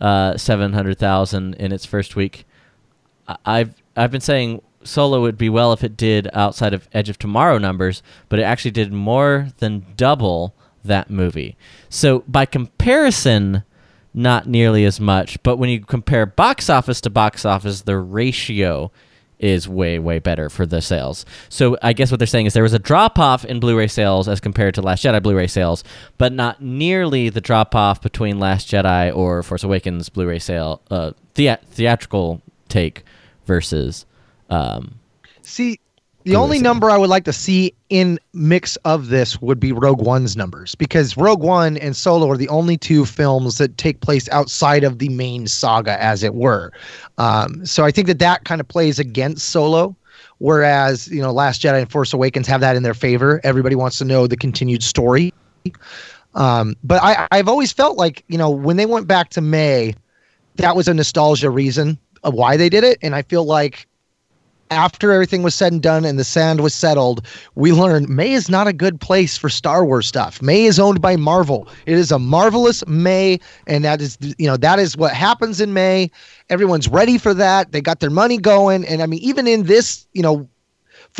uh, 0.00 0.36
700,000 0.36 1.54
in 1.54 1.72
its 1.72 1.84
first 1.84 2.16
week. 2.16 2.46
I've 3.44 3.74
I've 3.96 4.10
been 4.10 4.20
saying 4.20 4.62
Solo 4.82 5.20
would 5.20 5.38
be 5.38 5.48
well 5.48 5.72
if 5.72 5.84
it 5.84 5.96
did 5.96 6.28
outside 6.32 6.72
of 6.74 6.88
Edge 6.92 7.08
of 7.08 7.18
Tomorrow 7.18 7.58
numbers, 7.58 8.02
but 8.28 8.38
it 8.38 8.44
actually 8.44 8.70
did 8.72 8.92
more 8.92 9.48
than 9.58 9.86
double 9.96 10.54
that 10.84 11.10
movie. 11.10 11.56
So 11.88 12.20
by 12.26 12.46
comparison, 12.46 13.62
not 14.14 14.46
nearly 14.48 14.84
as 14.84 14.98
much. 14.98 15.42
But 15.42 15.56
when 15.56 15.70
you 15.70 15.80
compare 15.80 16.26
box 16.26 16.68
office 16.68 17.00
to 17.02 17.10
box 17.10 17.44
office, 17.44 17.82
the 17.82 17.98
ratio 17.98 18.90
is 19.40 19.68
way 19.68 19.98
way 19.98 20.18
better 20.18 20.48
for 20.48 20.66
the 20.66 20.80
sales. 20.80 21.24
So 21.48 21.76
I 21.82 21.92
guess 21.92 22.10
what 22.10 22.18
they're 22.18 22.26
saying 22.26 22.46
is 22.46 22.52
there 22.52 22.62
was 22.62 22.72
a 22.72 22.78
drop 22.78 23.18
off 23.18 23.44
in 23.44 23.58
Blu-ray 23.58 23.88
sales 23.88 24.28
as 24.28 24.38
compared 24.38 24.74
to 24.76 24.82
Last 24.82 25.04
Jedi 25.04 25.22
Blu-ray 25.22 25.48
sales, 25.48 25.82
but 26.18 26.32
not 26.32 26.62
nearly 26.62 27.28
the 27.30 27.40
drop 27.40 27.74
off 27.74 28.00
between 28.00 28.38
Last 28.38 28.68
Jedi 28.68 29.14
or 29.14 29.42
Force 29.42 29.64
Awakens 29.64 30.08
Blu-ray 30.08 30.38
sale 30.38 30.82
uh, 30.90 31.12
thea- 31.34 31.60
theatrical 31.66 32.42
take 32.68 33.02
versus 33.46 34.06
um, 34.50 35.00
See, 35.42 35.80
the 36.24 36.36
only 36.36 36.58
sale. 36.58 36.64
number 36.64 36.90
I 36.90 36.96
would 36.96 37.10
like 37.10 37.24
to 37.24 37.32
see 37.32 37.74
in 37.88 38.18
mix 38.32 38.76
of 38.84 39.08
this 39.08 39.40
would 39.40 39.58
be 39.58 39.72
Rogue 39.72 40.00
One's 40.00 40.36
numbers 40.36 40.74
because 40.74 41.16
Rogue 41.16 41.42
One 41.42 41.76
and 41.78 41.96
Solo 41.96 42.30
are 42.30 42.36
the 42.36 42.48
only 42.48 42.76
two 42.76 43.04
films 43.04 43.58
that 43.58 43.76
take 43.78 44.00
place 44.00 44.28
outside 44.30 44.84
of 44.84 44.98
the 44.98 45.08
main 45.08 45.46
saga, 45.46 46.02
as 46.02 46.22
it 46.22 46.34
were. 46.34 46.72
Um, 47.18 47.64
so 47.64 47.84
I 47.84 47.90
think 47.90 48.06
that 48.06 48.18
that 48.18 48.44
kind 48.44 48.60
of 48.60 48.68
plays 48.68 48.98
against 48.98 49.48
Solo. 49.48 49.96
Whereas, 50.38 51.06
you 51.08 51.20
know, 51.20 51.32
Last 51.32 51.60
Jedi 51.60 51.82
and 51.82 51.90
Force 51.90 52.14
Awakens 52.14 52.46
have 52.46 52.62
that 52.62 52.74
in 52.74 52.82
their 52.82 52.94
favor. 52.94 53.42
Everybody 53.44 53.74
wants 53.74 53.98
to 53.98 54.06
know 54.06 54.26
the 54.26 54.38
continued 54.38 54.82
story. 54.82 55.34
Um, 56.34 56.76
but 56.82 57.02
I, 57.02 57.28
I've 57.30 57.48
always 57.48 57.72
felt 57.72 57.98
like, 57.98 58.24
you 58.28 58.38
know, 58.38 58.48
when 58.48 58.78
they 58.78 58.86
went 58.86 59.06
back 59.06 59.28
to 59.30 59.42
May, 59.42 59.94
that 60.56 60.76
was 60.76 60.88
a 60.88 60.94
nostalgia 60.94 61.50
reason 61.50 61.98
of 62.22 62.32
why 62.32 62.56
they 62.56 62.70
did 62.70 62.84
it. 62.84 62.98
And 63.02 63.14
I 63.14 63.20
feel 63.20 63.44
like 63.44 63.86
after 64.70 65.12
everything 65.12 65.42
was 65.42 65.54
said 65.54 65.72
and 65.72 65.82
done 65.82 66.04
and 66.04 66.18
the 66.18 66.24
sand 66.24 66.60
was 66.60 66.74
settled, 66.74 67.26
we 67.54 67.72
learned 67.72 68.08
May 68.08 68.32
is 68.32 68.48
not 68.48 68.66
a 68.66 68.72
good 68.72 69.00
place 69.00 69.36
for 69.36 69.48
Star 69.48 69.84
Wars 69.84 70.06
stuff. 70.06 70.40
May 70.40 70.64
is 70.64 70.78
owned 70.78 71.00
by 71.00 71.16
Marvel. 71.16 71.68
It 71.86 71.98
is 71.98 72.12
a 72.12 72.18
marvelous 72.18 72.86
May, 72.86 73.40
and 73.66 73.84
that 73.84 74.00
is 74.00 74.16
you 74.38 74.46
know 74.46 74.56
that 74.56 74.78
is 74.78 74.96
what 74.96 75.12
happens 75.12 75.60
in 75.60 75.72
May. 75.74 76.10
Everyone's 76.48 76.88
ready 76.88 77.18
for 77.18 77.34
that. 77.34 77.72
They 77.72 77.80
got 77.80 78.00
their 78.00 78.10
money 78.10 78.38
going, 78.38 78.84
and 78.84 79.02
I 79.02 79.06
mean 79.06 79.20
even 79.20 79.46
in 79.46 79.64
this 79.64 80.06
you 80.12 80.22
know 80.22 80.48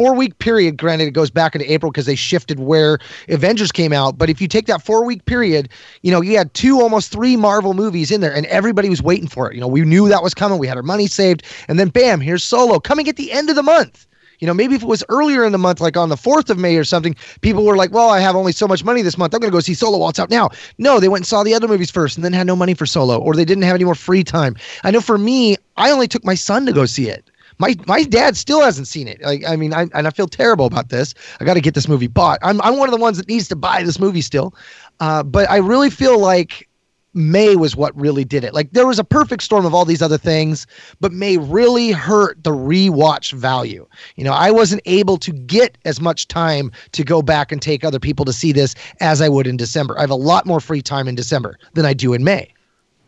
four 0.00 0.14
week 0.14 0.38
period 0.38 0.78
granted 0.78 1.06
it 1.06 1.10
goes 1.10 1.28
back 1.28 1.54
into 1.54 1.70
april 1.70 1.92
because 1.92 2.06
they 2.06 2.14
shifted 2.14 2.58
where 2.58 2.98
avengers 3.28 3.70
came 3.70 3.92
out 3.92 4.16
but 4.16 4.30
if 4.30 4.40
you 4.40 4.48
take 4.48 4.64
that 4.64 4.80
four 4.80 5.04
week 5.04 5.22
period 5.26 5.68
you 6.00 6.10
know 6.10 6.22
you 6.22 6.38
had 6.38 6.54
two 6.54 6.80
almost 6.80 7.12
three 7.12 7.36
marvel 7.36 7.74
movies 7.74 8.10
in 8.10 8.22
there 8.22 8.34
and 8.34 8.46
everybody 8.46 8.88
was 8.88 9.02
waiting 9.02 9.28
for 9.28 9.50
it 9.50 9.54
you 9.54 9.60
know 9.60 9.68
we 9.68 9.82
knew 9.82 10.08
that 10.08 10.22
was 10.22 10.32
coming 10.32 10.58
we 10.58 10.66
had 10.66 10.78
our 10.78 10.82
money 10.82 11.06
saved 11.06 11.42
and 11.68 11.78
then 11.78 11.90
bam 11.90 12.18
here's 12.18 12.42
solo 12.42 12.80
coming 12.80 13.10
at 13.10 13.16
the 13.16 13.30
end 13.30 13.50
of 13.50 13.56
the 13.56 13.62
month 13.62 14.06
you 14.40 14.46
know, 14.46 14.54
maybe 14.54 14.74
if 14.74 14.82
it 14.82 14.88
was 14.88 15.04
earlier 15.10 15.44
in 15.44 15.52
the 15.52 15.58
month, 15.58 15.82
like 15.82 15.98
on 15.98 16.08
the 16.08 16.16
4th 16.16 16.48
of 16.48 16.58
May 16.58 16.76
or 16.76 16.84
something, 16.84 17.14
people 17.42 17.62
were 17.62 17.76
like, 17.76 17.92
well, 17.92 18.08
I 18.08 18.20
have 18.20 18.34
only 18.34 18.52
so 18.52 18.66
much 18.66 18.82
money 18.82 19.02
this 19.02 19.18
month. 19.18 19.34
I'm 19.34 19.40
going 19.40 19.50
to 19.50 19.54
go 19.54 19.60
see 19.60 19.74
Solo 19.74 19.98
while 19.98 20.08
it's 20.08 20.18
out 20.18 20.30
now. 20.30 20.48
No, 20.78 20.98
they 20.98 21.08
went 21.08 21.20
and 21.20 21.26
saw 21.26 21.42
the 21.42 21.52
other 21.52 21.68
movies 21.68 21.90
first 21.90 22.16
and 22.16 22.24
then 22.24 22.32
had 22.32 22.46
no 22.46 22.56
money 22.56 22.72
for 22.72 22.86
Solo, 22.86 23.18
or 23.18 23.34
they 23.34 23.44
didn't 23.44 23.64
have 23.64 23.74
any 23.74 23.84
more 23.84 23.94
free 23.94 24.24
time. 24.24 24.56
I 24.82 24.90
know 24.90 25.02
for 25.02 25.18
me, 25.18 25.56
I 25.76 25.90
only 25.90 26.08
took 26.08 26.24
my 26.24 26.34
son 26.34 26.64
to 26.64 26.72
go 26.72 26.86
see 26.86 27.10
it. 27.10 27.29
My 27.60 27.76
my 27.86 28.02
dad 28.02 28.36
still 28.36 28.62
hasn't 28.62 28.88
seen 28.88 29.06
it. 29.06 29.20
Like 29.22 29.44
I 29.46 29.54
mean, 29.54 29.72
I 29.72 29.86
and 29.94 30.06
I 30.06 30.10
feel 30.10 30.26
terrible 30.26 30.66
about 30.66 30.88
this. 30.88 31.14
I 31.38 31.44
got 31.44 31.54
to 31.54 31.60
get 31.60 31.74
this 31.74 31.86
movie 31.86 32.08
bought. 32.08 32.38
I'm 32.42 32.60
I'm 32.62 32.78
one 32.78 32.88
of 32.88 32.94
the 32.94 33.00
ones 33.00 33.18
that 33.18 33.28
needs 33.28 33.46
to 33.48 33.56
buy 33.56 33.82
this 33.82 34.00
movie 34.00 34.22
still. 34.22 34.54
Uh, 34.98 35.22
but 35.22 35.48
I 35.50 35.58
really 35.58 35.90
feel 35.90 36.18
like 36.18 36.68
May 37.12 37.56
was 37.56 37.76
what 37.76 37.98
really 37.98 38.24
did 38.24 38.44
it. 38.44 38.54
Like 38.54 38.70
there 38.72 38.86
was 38.86 38.98
a 38.98 39.04
perfect 39.04 39.42
storm 39.42 39.66
of 39.66 39.74
all 39.74 39.84
these 39.84 40.02
other 40.02 40.18
things, 40.18 40.66
but 41.00 41.12
May 41.12 41.36
really 41.36 41.90
hurt 41.90 42.42
the 42.42 42.50
rewatch 42.50 43.32
value. 43.32 43.86
You 44.16 44.24
know, 44.24 44.32
I 44.32 44.50
wasn't 44.50 44.82
able 44.86 45.16
to 45.18 45.32
get 45.32 45.76
as 45.84 46.00
much 46.00 46.28
time 46.28 46.70
to 46.92 47.04
go 47.04 47.20
back 47.20 47.52
and 47.52 47.60
take 47.60 47.84
other 47.84 47.98
people 47.98 48.24
to 48.24 48.32
see 48.32 48.52
this 48.52 48.74
as 49.00 49.20
I 49.20 49.28
would 49.28 49.46
in 49.46 49.56
December. 49.56 49.98
I 49.98 50.02
have 50.02 50.10
a 50.10 50.14
lot 50.14 50.46
more 50.46 50.60
free 50.60 50.82
time 50.82 51.08
in 51.08 51.14
December 51.14 51.58
than 51.74 51.84
I 51.84 51.94
do 51.94 52.12
in 52.14 52.24
May. 52.24 52.52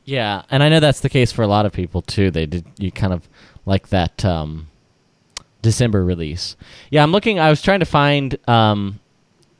Yeah, 0.04 0.42
and 0.50 0.62
I 0.62 0.68
know 0.68 0.80
that's 0.80 1.00
the 1.00 1.08
case 1.08 1.30
for 1.30 1.42
a 1.42 1.46
lot 1.46 1.64
of 1.64 1.72
people 1.72 2.02
too. 2.02 2.30
They 2.30 2.46
did 2.46 2.66
you 2.78 2.90
kind 2.90 3.12
of 3.12 3.28
like 3.64 3.88
that 3.88 4.24
um, 4.24 4.68
December 5.60 6.04
release. 6.04 6.56
Yeah, 6.90 7.02
I'm 7.02 7.12
looking. 7.12 7.38
I 7.38 7.50
was 7.50 7.62
trying 7.62 7.80
to 7.80 7.86
find 7.86 8.36
um, 8.48 9.00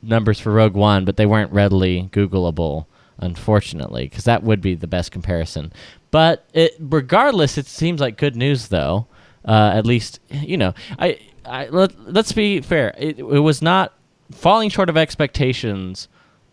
numbers 0.01 0.39
for 0.39 0.51
Rogue 0.51 0.73
One, 0.73 1.05
but 1.05 1.17
they 1.17 1.25
weren't 1.25 1.51
readily 1.51 2.09
Googleable, 2.11 2.85
unfortunately, 3.17 4.07
because 4.07 4.25
that 4.25 4.43
would 4.43 4.61
be 4.61 4.75
the 4.75 4.87
best 4.87 5.11
comparison. 5.11 5.71
But 6.11 6.45
it, 6.53 6.75
regardless, 6.79 7.57
it 7.57 7.65
seems 7.65 8.01
like 8.01 8.17
good 8.17 8.35
news, 8.35 8.67
though. 8.67 9.07
Uh, 9.45 9.71
at 9.73 9.85
least 9.85 10.19
you 10.29 10.57
know. 10.57 10.73
I, 10.97 11.19
I 11.45 11.67
let, 11.67 11.99
let's 12.11 12.31
be 12.31 12.61
fair. 12.61 12.93
It, 12.97 13.19
it 13.19 13.23
was 13.23 13.61
not 13.61 13.93
falling 14.31 14.69
short 14.69 14.89
of 14.89 14.97
expectations 14.97 16.07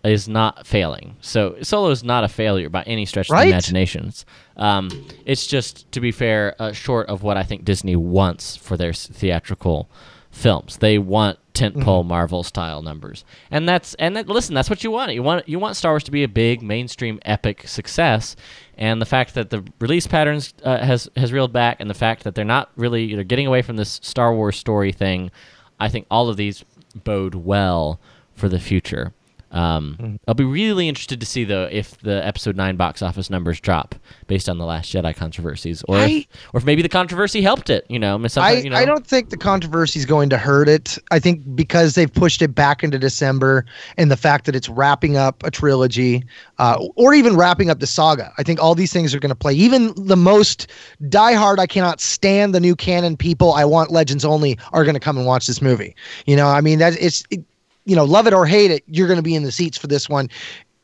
is 0.04 0.28
not 0.28 0.66
failing. 0.66 1.16
So 1.20 1.56
Solo 1.62 1.90
is 1.90 2.02
not 2.02 2.24
a 2.24 2.28
failure 2.28 2.68
by 2.68 2.82
any 2.82 3.06
stretch 3.06 3.30
of 3.30 3.36
the 3.36 3.48
imaginations. 3.48 4.24
Um, 4.56 5.06
it's 5.26 5.46
just, 5.46 5.90
to 5.92 6.00
be 6.00 6.12
fair, 6.12 6.54
uh, 6.58 6.72
short 6.72 7.08
of 7.08 7.22
what 7.22 7.36
I 7.36 7.42
think 7.42 7.64
Disney 7.64 7.96
wants 7.96 8.56
for 8.56 8.76
their 8.76 8.92
theatrical 8.92 9.90
films. 10.30 10.78
They 10.78 10.98
want 10.98 11.38
tentpole 11.54 12.06
Marvel 12.06 12.42
style 12.42 12.82
numbers, 12.82 13.24
and 13.50 13.68
that's 13.68 13.94
and 13.94 14.16
that, 14.16 14.28
listen, 14.28 14.54
that's 14.54 14.70
what 14.70 14.84
you 14.84 14.90
want. 14.90 15.12
You 15.12 15.22
want 15.22 15.48
you 15.48 15.58
want 15.58 15.76
Star 15.76 15.92
Wars 15.92 16.04
to 16.04 16.10
be 16.10 16.22
a 16.22 16.28
big 16.28 16.62
mainstream 16.62 17.18
epic 17.24 17.66
success. 17.66 18.36
And 18.78 19.02
the 19.02 19.06
fact 19.06 19.34
that 19.34 19.50
the 19.50 19.64
release 19.80 20.06
patterns 20.06 20.54
uh, 20.62 20.78
has 20.78 21.10
has 21.16 21.32
reeled 21.32 21.52
back, 21.52 21.78
and 21.80 21.90
the 21.90 21.94
fact 21.94 22.24
that 22.24 22.34
they're 22.34 22.44
not 22.44 22.70
really 22.76 23.04
you 23.04 23.16
know, 23.16 23.24
getting 23.24 23.46
away 23.46 23.62
from 23.62 23.76
this 23.76 24.00
Star 24.02 24.34
Wars 24.34 24.56
story 24.56 24.92
thing, 24.92 25.30
I 25.78 25.88
think 25.88 26.06
all 26.10 26.28
of 26.28 26.36
these 26.36 26.64
bode 26.94 27.34
well 27.34 28.00
for 28.34 28.48
the 28.48 28.60
future. 28.60 29.12
Um, 29.50 30.20
I'll 30.28 30.34
be 30.34 30.44
really 30.44 30.88
interested 30.88 31.18
to 31.20 31.26
see 31.26 31.44
though 31.44 31.68
if 31.70 31.98
the 31.98 32.24
episode 32.24 32.56
nine 32.56 32.76
box 32.76 33.02
office 33.02 33.30
numbers 33.30 33.60
drop 33.60 33.94
based 34.28 34.48
on 34.48 34.58
the 34.58 34.64
Last 34.64 34.92
Jedi 34.92 35.14
controversies, 35.14 35.82
or 35.88 35.96
I- 35.96 36.06
if, 36.06 36.26
or 36.54 36.58
if 36.58 36.64
maybe 36.64 36.82
the 36.82 36.88
controversy 36.88 37.42
helped 37.42 37.68
it. 37.68 37.84
You 37.88 37.98
know, 37.98 38.16
I 38.36 38.40
I, 38.40 38.52
you 38.52 38.70
know, 38.70 38.76
I 38.76 38.84
don't 38.84 39.06
think 39.06 39.30
the 39.30 39.36
controversy 39.36 39.98
is 39.98 40.06
going 40.06 40.30
to 40.30 40.38
hurt 40.38 40.68
it. 40.68 40.98
I 41.10 41.18
think 41.18 41.42
because 41.56 41.94
they've 41.94 42.12
pushed 42.12 42.42
it 42.42 42.54
back 42.54 42.84
into 42.84 42.98
December 42.98 43.64
and 43.96 44.10
the 44.10 44.16
fact 44.16 44.44
that 44.46 44.54
it's 44.54 44.68
wrapping 44.68 45.16
up 45.16 45.42
a 45.42 45.50
trilogy 45.50 46.24
uh, 46.58 46.86
or 46.94 47.12
even 47.14 47.36
wrapping 47.36 47.70
up 47.70 47.80
the 47.80 47.86
saga, 47.86 48.32
I 48.38 48.42
think 48.44 48.62
all 48.62 48.74
these 48.74 48.92
things 48.92 49.14
are 49.14 49.18
going 49.20 49.30
to 49.30 49.34
play. 49.34 49.54
Even 49.54 49.92
the 49.96 50.16
most 50.16 50.68
diehard, 51.08 51.58
I 51.58 51.66
cannot 51.66 52.00
stand 52.00 52.54
the 52.54 52.60
new 52.60 52.76
canon 52.76 53.16
people, 53.16 53.52
I 53.54 53.64
want 53.64 53.90
Legends 53.90 54.24
only, 54.24 54.58
are 54.72 54.84
going 54.84 54.94
to 54.94 55.00
come 55.00 55.16
and 55.16 55.26
watch 55.26 55.46
this 55.46 55.60
movie. 55.60 55.96
You 56.26 56.36
know, 56.36 56.46
I 56.46 56.60
mean, 56.60 56.78
that 56.78 56.96
it's, 57.00 57.24
it, 57.30 57.44
you 57.84 57.96
know, 57.96 58.04
love 58.04 58.26
it 58.26 58.32
or 58.32 58.46
hate 58.46 58.70
it, 58.70 58.82
you're 58.86 59.08
going 59.08 59.18
to 59.18 59.22
be 59.22 59.34
in 59.34 59.42
the 59.42 59.52
seats 59.52 59.78
for 59.78 59.86
this 59.86 60.08
one. 60.08 60.28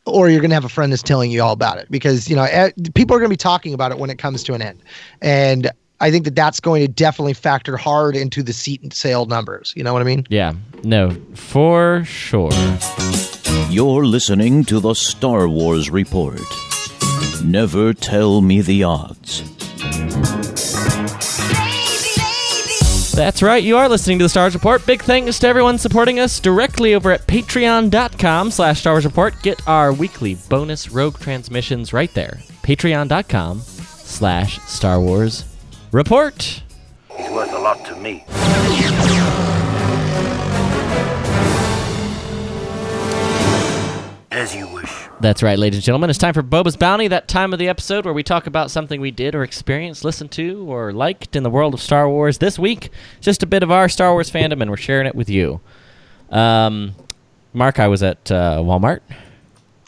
Or 0.09 0.31
you're 0.31 0.41
going 0.41 0.51
to 0.51 0.55
have 0.55 0.65
a 0.65 0.69
friend 0.69 0.93
that's 0.93 1.03
telling 1.03 1.33
you 1.33 1.43
all 1.43 1.53
about 1.53 1.79
it 1.79 1.91
because, 1.91 2.31
you 2.31 2.37
know, 2.37 2.47
people 2.95 3.17
are 3.17 3.19
going 3.19 3.29
to 3.29 3.33
be 3.33 3.37
talking 3.37 3.75
about 3.75 3.91
it 3.91 3.99
when 3.99 4.09
it 4.09 4.19
comes 4.19 4.45
to 4.45 4.55
an 4.55 4.63
end. 4.63 4.81
And 5.21 5.69
I 5.99 6.13
think 6.13 6.27
that 6.27 6.37
that's 6.37 6.61
going 6.61 6.83
to 6.83 6.87
definitely 6.87 7.33
factor 7.33 7.77
hard 7.77 8.15
into 8.15 8.45
the 8.45 8.53
seat 8.53 8.83
and 8.83 8.93
sale 8.93 9.27
numbers. 9.27 9.73
You 9.77 9.83
know 9.83 9.93
what 9.93 10.03
I 10.03 10.05
mean? 10.05 10.25
Yeah, 10.29 10.53
no, 10.85 11.11
for 11.35 12.05
sure. 12.05 12.53
You're 13.69 14.07
listening 14.07 14.65
to 14.67 14.79
the 14.79 14.95
Star 14.95 15.49
Wars 15.49 15.91
Report. 15.91 16.41
Never 17.43 17.93
tell 17.93 18.43
me 18.43 18.61
the 18.61 18.85
odds. 18.85 19.43
That's 23.17 23.43
right, 23.43 23.65
you 23.65 23.79
are 23.79 23.89
listening 23.89 24.19
to 24.19 24.27
the 24.27 24.29
Star 24.29 24.45
Wars 24.45 24.53
Report. 24.53 24.85
Big 24.85 25.01
thanks 25.03 25.39
to 25.39 25.49
everyone 25.49 25.79
supporting 25.79 26.21
us 26.21 26.39
directly 26.39 26.95
over 26.95 27.11
at 27.11 27.27
patreon.com 27.27 28.51
slash 28.51 28.81
Star 28.81 28.93
Wars 28.93 29.07
Report. 29.07 29.35
Get 29.43 29.67
our 29.67 29.91
weekly 29.91 30.35
bonus 30.51 30.91
rogue 30.91 31.19
transmissions 31.19 31.95
right 31.95 32.13
there. 32.13 32.41
Patreon.com 32.63 33.61
slash 33.61 34.59
Star 34.67 35.01
Wars 35.01 35.47
Report. 35.93 36.63
He's 37.17 37.31
worth 37.31 37.53
a 37.55 37.59
lot 37.59 37.83
to 37.87 37.97
me. 37.97 38.23
As 44.31 44.55
you 44.55 44.69
wish. 44.69 45.06
That's 45.19 45.43
right, 45.43 45.59
ladies 45.59 45.79
and 45.79 45.85
gentlemen. 45.85 46.11
It's 46.11 46.19
time 46.19 46.35
for 46.35 46.43
Boba's 46.43 46.77
Bounty, 46.77 47.09
that 47.09 47.27
time 47.27 47.55
of 47.55 47.59
the 47.59 47.69
episode 47.69 48.05
where 48.05 48.13
we 48.13 48.23
talk 48.23 48.47
about 48.47 48.71
something 48.71 49.01
we 49.01 49.11
did 49.11 49.35
or 49.35 49.43
experienced, 49.45 50.05
listened 50.05 50.31
to, 50.33 50.71
or 50.71 50.93
liked 50.93 51.35
in 51.35 51.43
the 51.43 51.49
world 51.49 51.73
of 51.73 51.81
Star 51.81 52.07
Wars. 52.09 52.37
This 52.37 52.59
week, 52.59 52.91
just 53.23 53.43
a 53.43 53.47
bit 53.47 53.63
of 53.63 53.71
our 53.71 53.89
Star 53.89 54.13
Wars 54.13 54.31
fandom, 54.31 54.61
and 54.61 54.71
we're 54.71 54.77
sharing 54.77 55.07
it 55.07 55.15
with 55.15 55.31
you. 55.31 55.61
Um, 56.31 56.95
Mark, 57.55 57.81
I 57.81 57.89
was 57.89 58.03
at 58.03 58.31
uh, 58.31 58.59
Walmart 58.59 59.01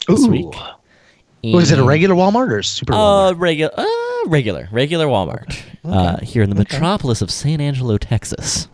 this 0.07 0.25
week. 0.25 0.47
Was 1.43 1.69
it 1.71 1.77
a 1.77 1.83
regular 1.83 2.15
Walmart 2.15 2.49
or 2.49 2.57
a 2.59 2.63
super 2.63 2.93
Uh, 2.93 2.97
Walmart? 2.97 3.39
regular, 3.39 3.71
uh, 3.77 3.85
regular, 4.25 4.67
regular 4.71 5.05
Walmart 5.05 5.59
uh, 5.85 6.17
here 6.21 6.41
in 6.41 6.49
the 6.49 6.55
metropolis 6.55 7.21
of 7.21 7.29
San 7.29 7.61
Angelo, 7.61 7.99
Texas. 7.99 8.67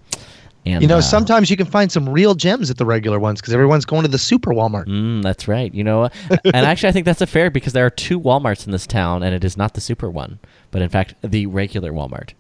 And 0.65 0.81
You 0.81 0.87
know, 0.87 0.97
uh, 0.97 1.01
sometimes 1.01 1.51
you 1.51 1.57
can 1.57 1.67
find 1.67 1.91
some 1.91 2.09
real 2.09 2.33
gems 2.33 2.71
at 2.71 2.77
the 2.77 2.85
regular 2.85 3.19
ones 3.19 3.39
because 3.39 3.53
everyone's 3.53 3.85
going 3.85 4.01
to 4.01 4.07
the 4.07 4.17
super 4.17 4.51
Walmart. 4.51 4.87
Mm, 4.87 5.21
that's 5.21 5.47
right. 5.47 5.73
You 5.73 5.83
know, 5.83 6.09
and 6.29 6.55
actually, 6.55 6.89
I 6.89 6.91
think 6.91 7.05
that's 7.05 7.21
a 7.21 7.27
fair 7.27 7.49
because 7.51 7.73
there 7.73 7.85
are 7.85 7.91
two 7.91 8.19
WalMarts 8.19 8.65
in 8.65 8.71
this 8.71 8.87
town, 8.87 9.21
and 9.21 9.35
it 9.35 9.43
is 9.43 9.55
not 9.57 9.75
the 9.75 9.81
super 9.81 10.09
one, 10.09 10.39
but 10.71 10.81
in 10.81 10.89
fact 10.89 11.13
the 11.21 11.45
regular 11.45 11.91
Walmart. 11.91 12.33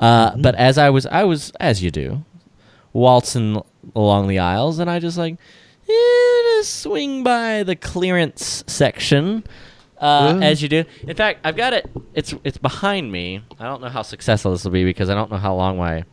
Uh, 0.00 0.30
Mm-hmm. 0.32 0.42
But 0.42 0.54
as 0.54 0.78
I 0.78 0.90
was, 0.90 1.06
I 1.06 1.24
was 1.24 1.50
as 1.58 1.82
you 1.82 1.90
do, 1.90 2.24
waltzing 2.92 3.60
along 3.96 4.28
the 4.28 4.38
aisles, 4.38 4.78
and 4.78 4.88
I 4.90 4.98
just 4.98 5.18
like, 5.18 5.34
eh, 5.88 6.56
just 6.58 6.80
swing 6.80 7.22
by 7.24 7.62
the 7.62 7.74
clearance 7.76 8.62
section. 8.66 9.44
Uh, 10.02 10.36
Yeah. 10.40 10.46
as 10.48 10.60
you 10.60 10.68
do. 10.68 10.84
In 11.06 11.14
fact, 11.16 11.40
I've 11.44 11.56
got 11.56 11.72
it. 11.72 11.88
It's 12.12 12.34
it's 12.44 12.58
behind 12.58 13.10
me. 13.12 13.40
I 13.60 13.64
don't 13.64 13.80
know 13.80 13.88
how 13.88 14.02
successful 14.02 14.50
this 14.50 14.64
will 14.64 14.72
be 14.72 14.84
because 14.84 15.08
I 15.08 15.14
don't 15.14 15.30
know 15.30 15.36
how 15.38 15.54
long 15.54 15.78
my 15.78 16.04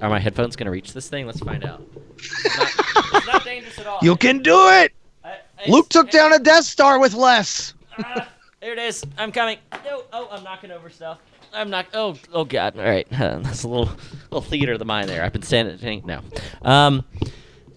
are 0.00 0.10
my 0.10 0.20
headphones 0.20 0.54
going 0.54 0.66
to 0.66 0.70
reach 0.70 0.92
this 0.92 1.08
thing. 1.08 1.26
Let's 1.26 1.40
find 1.40 1.64
out. 1.64 1.82
It's 2.18 2.56
not, 2.58 3.14
it's 3.16 3.26
not 3.26 3.44
dangerous 3.44 3.78
at 3.78 3.86
all. 3.86 3.98
You 4.02 4.16
can 4.16 4.40
do 4.42 4.54
it. 4.68 4.92
I- 5.24 5.30
I- 5.30 5.70
Luke 5.70 5.88
took 5.88 6.08
it's- 6.08 6.22
down 6.22 6.32
a 6.32 6.38
Death 6.42 6.64
Star 6.64 6.98
with 7.00 7.14
less. 7.14 7.72
Ah, 7.98 8.28
there 8.60 8.72
it 8.74 8.78
is. 8.78 9.02
I'm 9.16 9.32
coming. 9.32 9.58
No, 9.84 10.02
oh, 10.12 10.28
I'm 10.30 10.44
knocking 10.44 10.70
over 10.70 10.90
stuff. 10.90 11.18
I'm 11.54 11.70
not. 11.70 11.86
Oh, 11.94 12.16
oh 12.32 12.44
God. 12.44 12.76
All 12.78 12.84
right, 12.84 13.06
that's 13.10 13.62
a 13.64 13.68
little, 13.68 13.90
little 14.30 14.42
theater 14.42 14.74
of 14.74 14.78
the 14.78 14.84
mind 14.84 15.08
there. 15.08 15.24
I've 15.24 15.32
been 15.32 15.42
standing. 15.42 16.02
No, 16.04 16.20
um, 16.62 17.04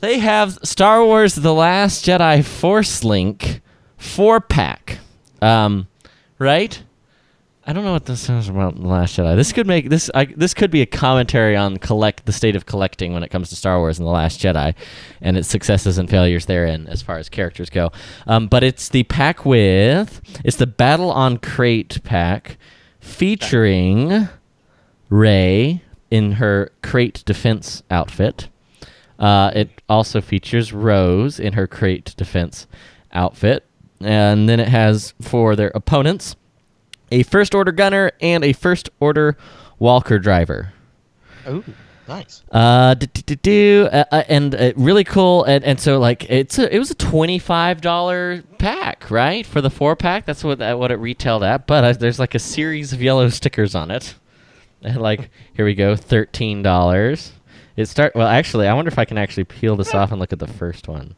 they 0.01 0.19
have 0.19 0.57
Star 0.63 1.03
Wars: 1.03 1.35
The 1.35 1.53
Last 1.53 2.05
Jedi 2.05 2.43
Force 2.43 3.03
Link 3.05 3.61
four 3.97 4.39
pack. 4.41 4.99
Um, 5.45 5.87
right? 6.39 6.81
I 7.67 7.73
don't 7.73 7.83
know 7.83 7.93
what 7.93 8.05
this 8.05 8.29
is 8.29 8.47
about 8.47 8.75
the 8.75 8.87
Last 8.87 9.17
Jedi. 9.17 9.35
This 9.35 9.51
could 9.51 9.65
make 9.65 9.89
this. 9.89 10.11
I, 10.13 10.25
this 10.25 10.53
could 10.53 10.69
be 10.69 10.81
a 10.81 10.85
commentary 10.85 11.55
on 11.55 11.77
collect 11.77 12.25
the 12.25 12.31
state 12.31 12.55
of 12.55 12.67
collecting 12.67 13.11
when 13.11 13.23
it 13.23 13.29
comes 13.29 13.49
to 13.49 13.55
Star 13.55 13.79
Wars 13.79 13.97
and 13.97 14.07
the 14.07 14.11
Last 14.11 14.39
Jedi, 14.39 14.75
and 15.21 15.35
its 15.35 15.47
successes 15.47 15.97
and 15.97 16.07
failures 16.07 16.45
therein 16.45 16.87
as 16.87 17.01
far 17.01 17.17
as 17.17 17.27
characters 17.27 17.71
go. 17.71 17.91
Um, 18.27 18.47
but 18.47 18.63
it's 18.63 18.89
the 18.89 19.03
pack 19.03 19.45
with 19.45 20.21
it's 20.43 20.57
the 20.57 20.67
Battle 20.67 21.11
on 21.11 21.37
Crait 21.37 22.03
pack, 22.03 22.57
featuring 22.99 24.29
Rey 25.09 25.81
in 26.11 26.33
her 26.33 26.71
Crait 26.83 27.23
defense 27.25 27.81
outfit. 27.89 28.47
Uh, 29.17 29.49
it 29.55 29.69
also 29.89 30.21
features 30.21 30.71
Rose 30.71 31.39
in 31.39 31.53
her 31.53 31.65
Crait 31.65 32.13
defense 32.15 32.67
outfit, 33.11 33.65
and 34.01 34.47
then 34.49 34.59
it 34.59 34.67
has 34.67 35.13
for 35.21 35.55
their 35.55 35.71
opponents 35.75 36.35
a 37.11 37.23
first 37.23 37.55
order 37.55 37.71
gunner 37.71 38.11
and 38.21 38.43
a 38.43 38.53
first 38.53 38.89
order 38.99 39.37
Walker 39.79 40.19
driver. 40.19 40.73
Oh, 41.45 41.63
nice. 42.07 42.43
Uh, 42.51 42.93
do, 42.95 43.05
do, 43.07 43.35
do, 43.35 43.89
uh, 43.91 44.05
uh, 44.11 44.23
and 44.27 44.55
uh, 44.55 44.73
really 44.75 45.03
cool, 45.03 45.43
and, 45.43 45.63
and 45.63 45.79
so 45.79 45.99
like 45.99 46.29
it's 46.29 46.57
a, 46.57 46.73
it 46.73 46.79
was 46.79 46.91
a 46.91 46.95
twenty 46.95 47.39
five 47.39 47.81
dollar 47.81 48.41
pack, 48.57 49.11
right, 49.11 49.45
for 49.45 49.61
the 49.61 49.69
four 49.69 49.95
pack. 49.95 50.25
That's 50.25 50.43
what 50.43 50.59
that, 50.59 50.79
what 50.79 50.91
it 50.91 50.95
retailed 50.95 51.43
at. 51.43 51.67
But 51.67 51.83
uh, 51.83 51.93
there's 51.93 52.19
like 52.19 52.35
a 52.35 52.39
series 52.39 52.93
of 52.93 53.01
yellow 53.01 53.29
stickers 53.29 53.75
on 53.75 53.91
it, 53.91 54.15
and 54.81 55.01
like 55.01 55.29
here 55.53 55.65
we 55.65 55.75
go, 55.75 55.95
thirteen 55.95 56.63
dollars. 56.63 57.33
It 57.75 57.87
start 57.87 58.15
well. 58.15 58.27
Actually, 58.27 58.67
I 58.67 58.73
wonder 58.73 58.89
if 58.89 58.97
I 58.97 59.05
can 59.05 59.17
actually 59.17 59.43
peel 59.43 59.75
this 59.75 59.93
off 59.93 60.11
and 60.11 60.19
look 60.19 60.31
at 60.31 60.39
the 60.39 60.47
first 60.47 60.87
one. 60.87 61.15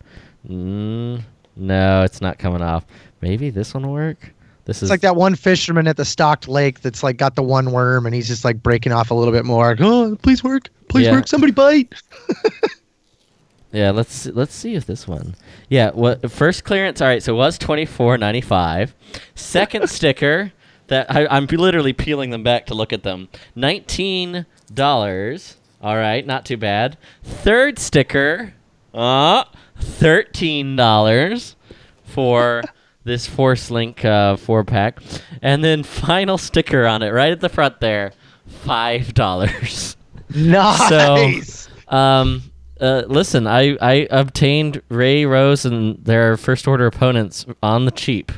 Mm, 0.50 1.24
no, 1.58 2.04
it's 2.04 2.22
not 2.22 2.38
coming 2.40 2.62
off. 2.62 2.86
Maybe 3.22 3.50
this 3.50 3.74
one 3.74 3.84
will 3.86 3.94
work. 3.94 4.34
This 4.66 4.84
is 4.84 4.90
like 4.90 5.02
that 5.02 5.16
one 5.16 5.36
fisherman 5.36 5.88
at 5.88 5.96
the 5.96 6.04
stocked 6.06 6.48
lake 6.50 6.82
that's 6.82 7.02
like 7.02 7.16
got 7.18 7.36
the 7.36 7.44
one 7.44 7.72
worm 7.72 8.06
and 8.06 8.14
he's 8.14 8.28
just 8.28 8.44
like 8.44 8.62
breaking 8.62 8.92
off 8.92 9.12
a 9.12 9.14
little 9.14 9.32
bit 9.34 9.46
more. 9.46 9.70
Like, 9.70 9.82
oh, 9.82 10.16
please 10.22 10.44
work. 10.44 10.70
Please 10.90 11.06
Yeah. 11.06 11.14
work. 11.14 11.28
Somebody 11.28 11.54
bite. 11.54 11.94
Yeah, 13.74 13.92
let's 13.92 14.26
let's 14.28 14.56
see 14.56 14.76
if 14.76 14.86
this 14.86 15.08
one. 15.08 15.36
Yeah, 15.70 15.92
what 15.92 16.32
first 16.32 16.64
clearance? 16.64 17.02
All 17.02 17.08
right, 17.08 17.22
so 17.22 17.34
it 17.34 17.38
was 17.38 17.58
twenty 17.58 17.86
four 17.86 18.18
ninety 18.18 18.40
five. 18.40 18.96
Second 19.36 19.90
sticker 19.90 20.54
that 20.88 21.12
I, 21.14 21.28
I'm 21.28 21.46
literally 21.48 21.92
peeling 21.92 22.30
them 22.30 22.44
back 22.44 22.68
to 22.68 22.74
look 22.74 22.94
at 22.94 23.04
them. 23.04 23.28
Nineteen 23.56 24.46
dollars. 24.74 25.58
All 25.82 25.98
right, 25.98 26.26
not 26.26 26.46
too 26.46 26.56
bad. 26.58 26.98
Third 27.24 27.78
sticker, 27.78 28.54
uh, 28.94 29.44
thirteen 29.80 30.76
dollars 30.76 31.56
for 32.04 32.64
this 33.04 33.26
Force 33.28 33.72
Link 33.72 34.04
uh, 34.04 34.36
four 34.36 34.64
pack, 34.64 35.00
and 35.42 35.64
then 35.64 35.84
final 35.84 36.38
sticker 36.38 36.86
on 36.86 37.02
it 37.04 37.10
right 37.12 37.32
at 37.32 37.40
the 37.42 37.50
front 37.50 37.80
there, 37.80 38.14
five 38.48 39.14
dollars. 39.14 39.96
Nice. 40.36 41.70
Um, 41.88 42.44
uh, 42.82 43.04
listen, 43.08 43.48
I, 43.48 43.78
I 43.82 44.08
obtained 44.12 44.82
Rey 44.90 45.26
Rose 45.26 45.64
and 45.66 46.04
their 46.04 46.36
first 46.36 46.68
order 46.68 46.86
opponents 46.86 47.46
on 47.64 47.86
the 47.86 47.92
cheap. 47.92 48.32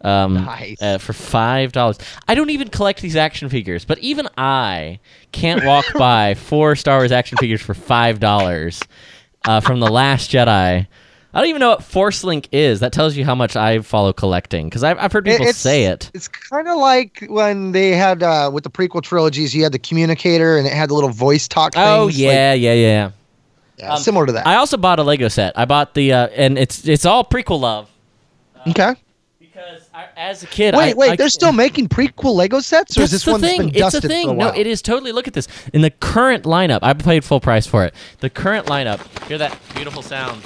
Um, 0.00 0.34
Nice. 0.34 0.82
uh, 0.82 0.98
for 0.98 1.12
five 1.12 1.70
dollars. 1.72 1.98
I 2.26 2.34
don't 2.34 2.50
even 2.50 2.68
collect 2.68 3.00
these 3.02 3.14
action 3.16 3.48
figures, 3.48 3.84
but 3.84 3.98
even 3.98 4.28
I 4.36 4.98
can't 5.30 5.64
walk 5.64 5.84
by 5.94 6.34
four 6.34 6.74
Star 6.74 6.98
Wars 6.98 7.12
action 7.12 7.38
figures 7.38 7.60
for 7.62 7.74
five 7.74 8.18
dollars 8.20 8.80
uh, 9.44 9.60
from 9.60 9.80
the 9.80 9.88
Last 9.88 10.30
Jedi. 10.30 10.86
I 11.34 11.40
don't 11.40 11.48
even 11.50 11.60
know 11.60 11.70
what 11.70 11.84
Force 11.84 12.24
Link 12.24 12.48
is. 12.52 12.80
That 12.80 12.92
tells 12.92 13.16
you 13.16 13.24
how 13.24 13.34
much 13.34 13.54
I 13.54 13.80
follow 13.80 14.12
collecting 14.12 14.68
because 14.68 14.82
I've, 14.82 14.98
I've 14.98 15.12
heard 15.12 15.26
people 15.26 15.46
it's, 15.46 15.58
say 15.58 15.84
it. 15.84 16.10
It's 16.14 16.26
kind 16.26 16.66
of 16.66 16.78
like 16.78 17.26
when 17.28 17.72
they 17.72 17.90
had 17.90 18.22
uh, 18.22 18.50
with 18.52 18.64
the 18.64 18.70
prequel 18.70 19.02
trilogies, 19.02 19.54
you 19.54 19.62
had 19.62 19.72
the 19.72 19.78
communicator 19.78 20.56
and 20.56 20.66
it 20.66 20.72
had 20.72 20.88
the 20.88 20.94
little 20.94 21.10
voice 21.10 21.46
talk. 21.46 21.74
Oh 21.76 22.06
things, 22.06 22.18
like- 22.18 22.22
yeah, 22.22 22.54
yeah, 22.54 22.72
yeah. 22.72 23.10
yeah, 23.76 23.94
similar 23.96 24.24
to 24.24 24.32
that. 24.32 24.46
I 24.46 24.56
also 24.56 24.78
bought 24.78 24.98
a 24.98 25.02
Lego 25.02 25.28
set. 25.28 25.56
I 25.58 25.66
bought 25.66 25.94
the 25.94 26.12
uh, 26.12 26.28
and 26.28 26.58
it's 26.58 26.88
it's 26.88 27.04
all 27.04 27.24
prequel 27.24 27.60
love. 27.60 27.90
okay. 28.66 28.94
Because 29.58 29.88
I, 29.92 30.06
as 30.16 30.42
a 30.42 30.46
kid, 30.46 30.74
Wait, 30.76 30.92
I, 30.92 30.94
wait. 30.94 31.10
I- 31.10 31.16
they're 31.16 31.28
still 31.28 31.52
making 31.52 31.88
prequel 31.88 32.34
Lego 32.34 32.60
sets, 32.60 32.96
or 32.96 33.02
is 33.02 33.10
this 33.10 33.24
the 33.24 33.32
one 33.32 33.40
thing. 33.40 33.74
It's 33.74 33.92
the 33.92 34.00
thing. 34.00 34.30
a 34.30 34.34
No, 34.34 34.48
it 34.48 34.66
is 34.66 34.82
totally. 34.82 35.10
Look 35.10 35.26
at 35.26 35.34
this. 35.34 35.48
In 35.72 35.82
the 35.82 35.90
current 35.90 36.44
lineup, 36.44 36.80
I 36.82 36.92
paid 36.94 37.24
full 37.24 37.40
price 37.40 37.66
for 37.66 37.84
it. 37.84 37.94
The 38.20 38.30
current 38.30 38.66
lineup. 38.66 39.00
Hear 39.26 39.38
that 39.38 39.58
beautiful 39.74 40.02
sound. 40.02 40.42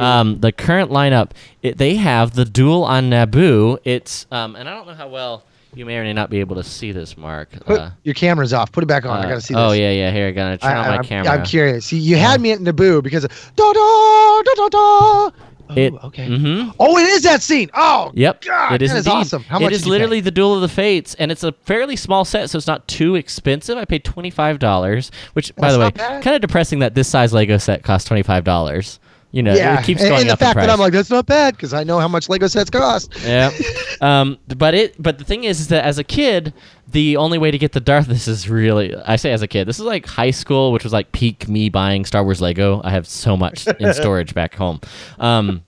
Um, 0.00 0.40
the 0.40 0.50
current 0.50 0.90
lineup. 0.90 1.30
It, 1.62 1.78
they 1.78 1.94
have 1.96 2.32
the 2.32 2.44
duel 2.44 2.84
on 2.84 3.10
Naboo. 3.10 3.78
It's 3.84 4.26
um, 4.30 4.56
and 4.56 4.68
I 4.68 4.74
don't 4.74 4.86
know 4.86 4.94
how 4.94 5.08
well 5.08 5.44
you 5.74 5.84
may 5.84 5.98
or 5.98 6.02
may 6.02 6.12
not 6.12 6.30
be 6.30 6.40
able 6.40 6.56
to 6.56 6.64
see 6.64 6.90
this, 6.90 7.16
Mark. 7.16 7.50
Put 7.66 7.78
Uh, 7.78 7.90
your 8.02 8.14
camera's 8.14 8.52
off. 8.52 8.72
Put 8.72 8.82
it 8.82 8.86
back 8.88 9.04
on. 9.04 9.20
I 9.20 9.26
uh, 9.26 9.28
gotta 9.28 9.40
see 9.40 9.54
this. 9.54 9.60
Oh 9.60 9.72
yeah, 9.72 9.90
yeah. 9.90 10.10
Here, 10.10 10.32
gonna 10.32 10.58
turn 10.58 10.76
I, 10.76 10.76
on 10.76 10.88
my 10.88 10.96
am 10.96 11.04
camera. 11.04 11.32
I'm 11.32 11.44
curious. 11.44 11.92
You, 11.92 11.98
you 11.98 12.16
had 12.16 12.40
me 12.40 12.50
at 12.52 12.58
Naboo 12.60 13.02
because 13.02 13.24
of 13.24 13.52
da 13.54 13.72
da 13.72 14.42
da 14.42 14.54
da 14.54 14.68
da. 14.68 15.30
Oh, 15.70 15.74
It- 15.76 15.92
okay. 16.04 16.26
mhm. 16.28 16.74
Oh, 16.78 16.96
it 16.98 17.02
is 17.08 17.22
that 17.22 17.42
scene. 17.42 17.70
Oh, 17.74 18.10
Yep, 18.14 18.44
God, 18.44 18.72
it 18.74 18.82
is 18.82 18.92
that 18.92 18.98
is 18.98 19.06
awesome. 19.06 19.42
How 19.44 19.58
much 19.58 19.72
is 19.72 19.80
did 19.80 19.86
you 19.86 19.92
literally 19.92 20.16
pay? 20.18 20.22
the 20.22 20.30
Duel 20.30 20.54
of 20.54 20.60
the 20.62 20.68
Fates, 20.68 21.14
and 21.14 21.30
it's 21.30 21.44
a 21.44 21.52
fairly 21.64 21.96
small 21.96 22.24
set, 22.24 22.48
so 22.50 22.56
it's 22.58 22.66
not 22.66 22.86
too 22.88 23.14
expensive. 23.16 23.76
I 23.76 23.84
paid 23.84 24.04
twenty 24.04 24.30
five 24.30 24.58
dollars, 24.58 25.10
which, 25.34 25.54
by 25.56 25.72
the 25.72 25.78
way, 25.78 25.90
kind 25.90 26.28
of 26.28 26.40
depressing 26.40 26.78
that 26.80 26.94
this 26.94 27.08
size 27.08 27.32
Lego 27.32 27.58
set 27.58 27.82
costs 27.82 28.06
twenty 28.08 28.22
five 28.22 28.44
dollars. 28.44 28.98
You 29.30 29.42
know, 29.42 29.54
yeah, 29.54 29.78
it 29.78 29.84
keeps 29.84 30.00
and, 30.00 30.08
going 30.08 30.20
and 30.22 30.30
the 30.30 30.32
up 30.32 30.40
in 30.40 30.46
fact 30.46 30.56
that 30.56 30.70
I'm 30.70 30.78
like, 30.78 30.94
that's 30.94 31.10
not 31.10 31.26
bad 31.26 31.54
because 31.54 31.74
I 31.74 31.84
know 31.84 31.98
how 31.98 32.08
much 32.08 32.30
Lego 32.30 32.46
sets 32.46 32.70
cost. 32.70 33.14
yeah. 33.22 33.50
Um, 34.00 34.38
but 34.56 34.74
it, 34.74 34.94
but 35.02 35.18
the 35.18 35.24
thing 35.24 35.42
is, 35.42 35.58
is 35.58 35.68
that 35.68 35.84
as 35.84 35.98
a 35.98 36.04
kid, 36.04 36.54
the 36.86 37.16
only 37.16 37.36
way 37.36 37.50
to 37.50 37.58
get 37.58 37.72
the 37.72 37.80
Darth, 37.80 38.06
this 38.06 38.28
is 38.28 38.48
really, 38.48 38.94
I 38.94 39.16
say 39.16 39.32
as 39.32 39.42
a 39.42 39.48
kid, 39.48 39.66
this 39.66 39.80
is 39.80 39.84
like 39.84 40.06
high 40.06 40.30
school, 40.30 40.70
which 40.70 40.84
was 40.84 40.92
like 40.92 41.10
peak 41.10 41.48
me 41.48 41.68
buying 41.68 42.04
Star 42.04 42.22
Wars 42.22 42.40
Lego. 42.40 42.80
I 42.84 42.90
have 42.90 43.08
so 43.08 43.36
much 43.36 43.66
in 43.80 43.92
storage 43.94 44.34
back 44.34 44.54
home. 44.54 44.80
Um, 45.18 45.64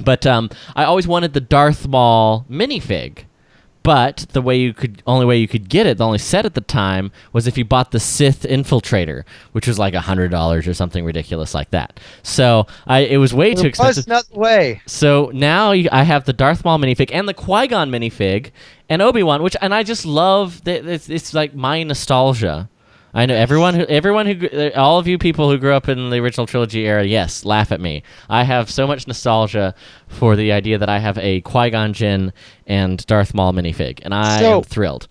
but 0.00 0.26
um, 0.26 0.50
I 0.74 0.82
always 0.82 1.06
wanted 1.06 1.32
the 1.32 1.40
Darth 1.40 1.86
Maul 1.86 2.44
minifig. 2.50 3.24
But 3.82 4.26
the 4.32 4.42
way 4.42 4.58
you 4.58 4.74
could, 4.74 5.02
only 5.06 5.24
way 5.24 5.38
you 5.38 5.48
could 5.48 5.68
get 5.68 5.86
it, 5.86 5.96
the 5.98 6.04
only 6.04 6.18
set 6.18 6.44
at 6.44 6.54
the 6.54 6.60
time 6.60 7.10
was 7.32 7.46
if 7.46 7.56
you 7.56 7.64
bought 7.64 7.92
the 7.92 8.00
Sith 8.00 8.42
Infiltrator, 8.42 9.24
which 9.52 9.66
was 9.66 9.78
like 9.78 9.94
a 9.94 10.00
hundred 10.00 10.30
dollars 10.30 10.68
or 10.68 10.74
something 10.74 11.04
ridiculous 11.04 11.54
like 11.54 11.70
that. 11.70 11.98
So 12.22 12.66
I, 12.86 13.00
it 13.00 13.16
was 13.16 13.32
way 13.32 13.54
too 13.54 13.70
There 13.70 13.70
was 13.78 13.98
expensive. 13.98 14.06
no 14.34 14.38
way. 14.38 14.82
So 14.86 15.30
now 15.32 15.72
you, 15.72 15.88
I 15.90 16.02
have 16.02 16.24
the 16.26 16.34
Darth 16.34 16.64
Maul 16.64 16.78
minifig 16.78 17.10
and 17.12 17.26
the 17.26 17.34
Qui 17.34 17.68
Gon 17.68 17.90
minifig 17.90 18.50
and 18.90 19.00
Obi 19.00 19.22
Wan, 19.22 19.42
which 19.42 19.56
and 19.62 19.72
I 19.74 19.82
just 19.82 20.04
love 20.04 20.62
that 20.64 20.84
it's, 20.84 21.08
it's 21.08 21.32
like 21.32 21.54
my 21.54 21.82
nostalgia. 21.82 22.68
I 23.12 23.26
know 23.26 23.34
everyone 23.34 23.74
who 23.74 23.84
everyone 23.86 24.26
who 24.26 24.70
all 24.76 24.98
of 24.98 25.06
you 25.08 25.18
people 25.18 25.50
who 25.50 25.58
grew 25.58 25.72
up 25.74 25.88
in 25.88 26.10
the 26.10 26.18
original 26.18 26.46
trilogy 26.46 26.86
era, 26.86 27.04
yes, 27.04 27.44
laugh 27.44 27.72
at 27.72 27.80
me. 27.80 28.02
I 28.28 28.44
have 28.44 28.70
so 28.70 28.86
much 28.86 29.06
nostalgia 29.06 29.74
for 30.08 30.36
the 30.36 30.52
idea 30.52 30.78
that 30.78 30.88
I 30.88 30.98
have 30.98 31.18
a 31.18 31.40
Qui 31.40 31.70
Gon 31.70 31.92
Jinn 31.92 32.32
and 32.66 33.04
Darth 33.06 33.34
Maul 33.34 33.52
minifig, 33.52 34.00
and 34.02 34.14
I 34.14 34.38
So- 34.40 34.58
am 34.58 34.62
thrilled. 34.62 35.08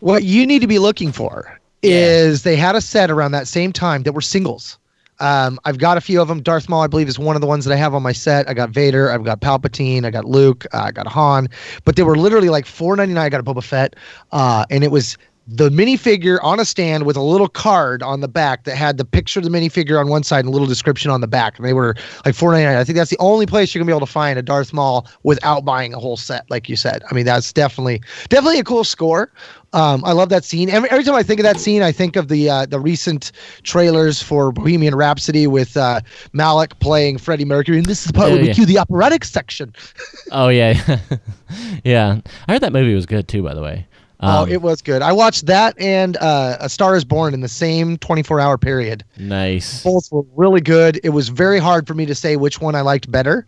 What 0.00 0.24
you 0.24 0.46
need 0.46 0.60
to 0.60 0.66
be 0.66 0.78
looking 0.78 1.12
for 1.12 1.58
is 1.82 2.42
they 2.42 2.56
had 2.56 2.74
a 2.76 2.80
set 2.80 3.10
around 3.10 3.32
that 3.32 3.48
same 3.48 3.72
time 3.72 4.02
that 4.04 4.12
were 4.12 4.20
singles. 4.20 4.78
Um, 5.20 5.60
I've 5.64 5.78
got 5.78 5.96
a 5.96 6.00
few 6.00 6.20
of 6.20 6.26
them. 6.26 6.42
Darth 6.42 6.68
Maul, 6.68 6.82
I 6.82 6.88
believe, 6.88 7.08
is 7.08 7.18
one 7.18 7.36
of 7.36 7.40
the 7.42 7.46
ones 7.46 7.64
that 7.64 7.72
I 7.72 7.76
have 7.76 7.94
on 7.94 8.02
my 8.02 8.10
set. 8.12 8.48
I 8.48 8.54
got 8.54 8.70
Vader, 8.70 9.10
I've 9.12 9.22
got 9.22 9.40
Palpatine, 9.40 10.04
I 10.04 10.10
got 10.10 10.24
Luke, 10.24 10.66
uh, 10.72 10.78
I 10.86 10.90
got 10.90 11.06
Han, 11.06 11.48
but 11.84 11.94
they 11.94 12.02
were 12.02 12.16
literally 12.16 12.48
like 12.48 12.66
four 12.66 12.96
ninety 12.96 13.14
nine. 13.14 13.26
I 13.26 13.28
got 13.28 13.40
a 13.40 13.44
Boba 13.44 13.62
Fett, 13.62 13.94
uh, 14.32 14.64
and 14.70 14.82
it 14.82 14.90
was 14.90 15.16
the 15.54 15.68
minifigure 15.68 16.38
on 16.42 16.58
a 16.58 16.64
stand 16.64 17.04
with 17.04 17.16
a 17.16 17.20
little 17.20 17.48
card 17.48 18.02
on 18.02 18.20
the 18.20 18.28
back 18.28 18.64
that 18.64 18.74
had 18.74 18.96
the 18.96 19.04
picture 19.04 19.38
of 19.38 19.44
the 19.44 19.50
minifigure 19.50 20.00
on 20.00 20.08
one 20.08 20.22
side 20.22 20.40
and 20.40 20.48
a 20.48 20.50
little 20.50 20.66
description 20.66 21.10
on 21.10 21.20
the 21.20 21.26
back. 21.26 21.58
And 21.58 21.66
they 21.66 21.74
were 21.74 21.94
like 22.24 22.34
four 22.34 22.52
ninety 22.52 22.64
nine. 22.64 22.76
I 22.76 22.84
think 22.84 22.96
that's 22.96 23.10
the 23.10 23.18
only 23.18 23.44
place 23.44 23.74
you're 23.74 23.80
gonna 23.80 23.90
be 23.90 23.96
able 23.96 24.06
to 24.06 24.12
find 24.12 24.38
a 24.38 24.42
Darth 24.42 24.72
Maul 24.72 25.06
without 25.24 25.64
buying 25.64 25.92
a 25.92 25.98
whole 25.98 26.16
set, 26.16 26.50
like 26.50 26.70
you 26.70 26.76
said. 26.76 27.02
I 27.10 27.14
mean, 27.14 27.26
that's 27.26 27.52
definitely 27.52 28.00
definitely 28.30 28.60
a 28.60 28.64
cool 28.64 28.84
score. 28.84 29.30
Um, 29.74 30.04
I 30.04 30.12
love 30.12 30.28
that 30.28 30.44
scene. 30.44 30.68
Every, 30.68 30.90
every 30.90 31.04
time 31.04 31.14
I 31.14 31.22
think 31.22 31.40
of 31.40 31.44
that 31.44 31.58
scene, 31.58 31.82
I 31.82 31.92
think 31.92 32.16
of 32.16 32.28
the 32.28 32.48
uh, 32.48 32.66
the 32.66 32.80
recent 32.80 33.32
trailers 33.62 34.22
for 34.22 34.52
Bohemian 34.52 34.94
Rhapsody 34.94 35.46
with 35.46 35.76
uh, 35.76 36.00
Malek 36.32 36.78
playing 36.78 37.18
Freddie 37.18 37.44
Mercury, 37.44 37.78
and 37.78 37.86
this 37.86 38.00
is 38.00 38.06
the 38.06 38.12
part 38.12 38.28
Yeah, 38.28 38.36
where 38.36 38.44
we 38.44 38.54
cue 38.54 38.66
the 38.66 38.78
operatic 38.78 39.24
section. 39.24 39.74
Oh 40.30 40.48
yeah, 40.48 40.98
yeah. 41.84 42.20
I 42.48 42.52
heard 42.52 42.62
that 42.62 42.72
movie 42.72 42.94
was 42.94 43.06
good 43.06 43.28
too, 43.28 43.42
by 43.42 43.54
the 43.54 43.62
way. 43.62 43.86
Oh, 44.22 44.42
Um, 44.42 44.48
it 44.50 44.62
was 44.62 44.80
good. 44.82 45.02
I 45.02 45.12
watched 45.12 45.46
that 45.46 45.78
and 45.80 46.16
uh, 46.18 46.56
A 46.60 46.68
Star 46.68 46.96
Is 46.96 47.04
Born 47.04 47.34
in 47.34 47.40
the 47.40 47.48
same 47.48 47.96
24 47.98 48.40
hour 48.40 48.56
period. 48.58 49.04
nice. 49.18 49.82
Both 49.82 50.10
were 50.12 50.24
really 50.34 50.60
good. 50.60 51.00
It 51.04 51.10
was 51.10 51.28
very 51.28 51.58
hard 51.58 51.86
for 51.86 51.94
me 51.94 52.06
to 52.06 52.14
say 52.14 52.36
which 52.36 52.60
one 52.60 52.74
I 52.74 52.80
liked 52.80 53.10
better 53.10 53.46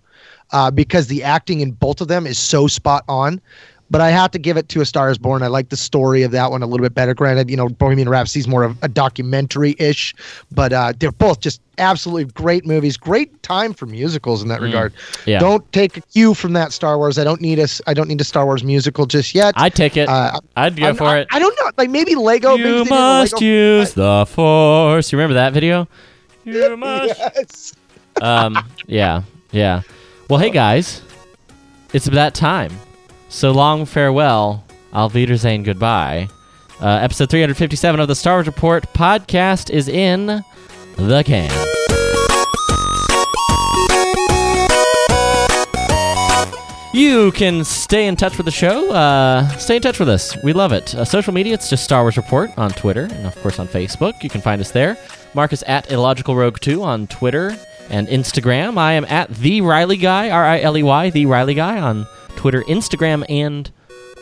uh, 0.53 0.71
because 0.71 1.07
the 1.07 1.23
acting 1.23 1.61
in 1.61 1.73
both 1.73 2.01
of 2.01 2.09
them 2.09 2.27
is 2.27 2.39
so 2.39 2.67
spot 2.67 3.05
on. 3.09 3.41
But 3.90 4.01
I 4.01 4.11
have 4.11 4.31
to 4.33 4.38
give 4.38 4.57
it 4.57 4.68
to 4.70 4.81
A 4.81 4.85
Star 4.87 5.11
Is 5.11 5.18
Born. 5.18 5.42
I 5.42 5.47
like 5.49 5.68
the 5.68 5.77
story 5.77 6.23
of 6.23 6.31
that 6.33 6.51
one 6.51 6.62
a 6.62 6.66
little 6.66 6.85
bit 6.85 6.94
better. 6.94 7.12
Granted, 7.14 7.51
you 7.51 7.57
know, 7.57 7.68
Bohemian 7.68 8.09
Rhapsody 8.09 8.40
is 8.40 8.49
more 8.49 8.64
of 8.64 8.77
a 8.83 8.88
documentary 8.88 9.77
ish, 9.79 10.14
but 10.51 10.73
uh, 10.73 10.94
they're 10.99 11.12
both 11.12 11.40
just 11.40 11.61
absolutely 11.77 12.25
great 12.33 12.64
movies. 12.66 12.97
Great 12.97 13.42
time 13.42 13.75
for 13.75 13.85
musicals 13.85 14.42
in 14.42 14.49
that 14.49 14.62
regard. 14.62 14.94
yeah. 15.27 15.38
Don't 15.38 15.70
take 15.73 15.99
a 15.99 16.01
cue 16.01 16.33
from 16.33 16.55
that 16.55 16.73
Star 16.73 16.97
Wars. 16.97 17.18
I 17.18 17.25
don't 17.25 17.42
need 17.42 17.59
a. 17.59 17.68
I 17.87 17.92
don't 17.92 18.09
need 18.09 18.20
a 18.23 18.25
Star 18.25 18.47
Wars 18.47 18.64
musical 18.64 19.05
just 19.05 19.35
yet. 19.35 19.53
I'd 19.57 19.75
take 19.75 19.97
it. 19.99 20.09
Uh, 20.09 20.40
I'd 20.57 20.77
go 20.77 20.87
I'm- 20.87 20.97
for 20.97 21.05
I, 21.05 21.18
it. 21.20 21.29
I 21.31 21.38
don't 21.38 21.55
know. 21.61 21.70
Like 21.77 21.90
maybe 21.90 22.14
Lego. 22.14 22.55
You 22.57 22.83
a 22.83 22.85
must 22.87 23.35
Lego- 23.35 23.44
use 23.44 23.92
the 23.92 24.25
force. 24.27 25.12
You 25.12 25.18
remember 25.18 25.35
that 25.35 25.53
video? 25.53 25.87
You 26.44 26.75
must. 26.79 27.18
Yes. 27.18 27.75
um, 28.23 28.57
yeah, 28.87 29.23
yeah. 29.53 29.83
Well, 30.31 30.40
hey 30.40 30.51
guys, 30.51 31.03
it's 31.92 32.07
that 32.07 32.35
time. 32.35 32.73
So 33.29 33.53
long 33.53 33.85
farewell. 33.87 34.65
Auf 34.93 35.15
Wiedersehen. 35.15 35.65
Goodbye. 35.65 36.29
Uh, 36.81 36.99
episode 37.03 37.31
357 37.31 38.01
of 38.01 38.09
the 38.09 38.15
Star 38.15 38.35
Wars 38.37 38.47
Report 38.47 38.85
podcast 38.95 39.71
is 39.71 39.89
in 39.89 40.45
the 40.97 41.23
can. 41.25 41.51
You 46.93 47.33
can 47.33 47.65
stay 47.65 48.07
in 48.07 48.15
touch 48.15 48.37
with 48.37 48.45
the 48.45 48.53
show. 48.53 48.93
Uh, 48.93 49.49
stay 49.59 49.75
in 49.77 49.83
touch 49.83 49.99
with 49.99 50.09
us. 50.09 50.37
We 50.45 50.53
love 50.53 50.71
it. 50.73 50.95
Uh, 50.95 51.05
social 51.05 51.35
media, 51.35 51.55
it's 51.55 51.69
just 51.69 51.83
Star 51.83 52.03
Wars 52.03 52.17
Report 52.17 52.57
on 52.57 52.71
Twitter 52.71 53.09
and, 53.11 53.27
of 53.27 53.35
course, 53.43 53.59
on 53.59 53.67
Facebook. 53.67 54.23
You 54.23 54.31
can 54.31 54.41
find 54.41 54.61
us 54.61 54.71
there. 54.71 54.97
Mark 55.35 55.53
is 55.53 55.65
at 55.65 55.91
Illogical 55.91 56.37
Rogue 56.37 56.61
2 56.61 56.85
on 56.85 57.09
Twitter 57.09 57.57
and 57.91 58.07
Instagram. 58.07 58.79
I 58.79 58.93
am 58.93 59.05
at 59.07 59.29
The 59.31 59.61
Riley 59.63 59.97
Guy, 59.97 60.31
R 60.31 60.45
I 60.45 60.61
L 60.61 60.79
E 60.79 60.85
Y, 60.85 61.11
The 61.11 61.27
Riley 61.27 61.55
Guy 61.55 61.81
on 61.81 62.07
Twitter, 62.45 62.63
Instagram, 62.65 63.25
and 63.31 63.71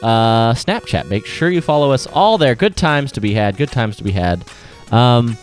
uh, 0.00 0.54
Snapchat. 0.54 1.10
Make 1.10 1.26
sure 1.26 1.50
you 1.50 1.60
follow 1.60 1.90
us 1.90 2.06
all 2.06 2.38
there. 2.38 2.54
Good 2.54 2.76
times 2.76 3.10
to 3.10 3.20
be 3.20 3.34
had. 3.34 3.56
Good 3.56 3.72
times 3.72 3.96
to 3.96 4.04
be 4.04 4.12
had. 4.12 4.44
Um, 4.92 5.36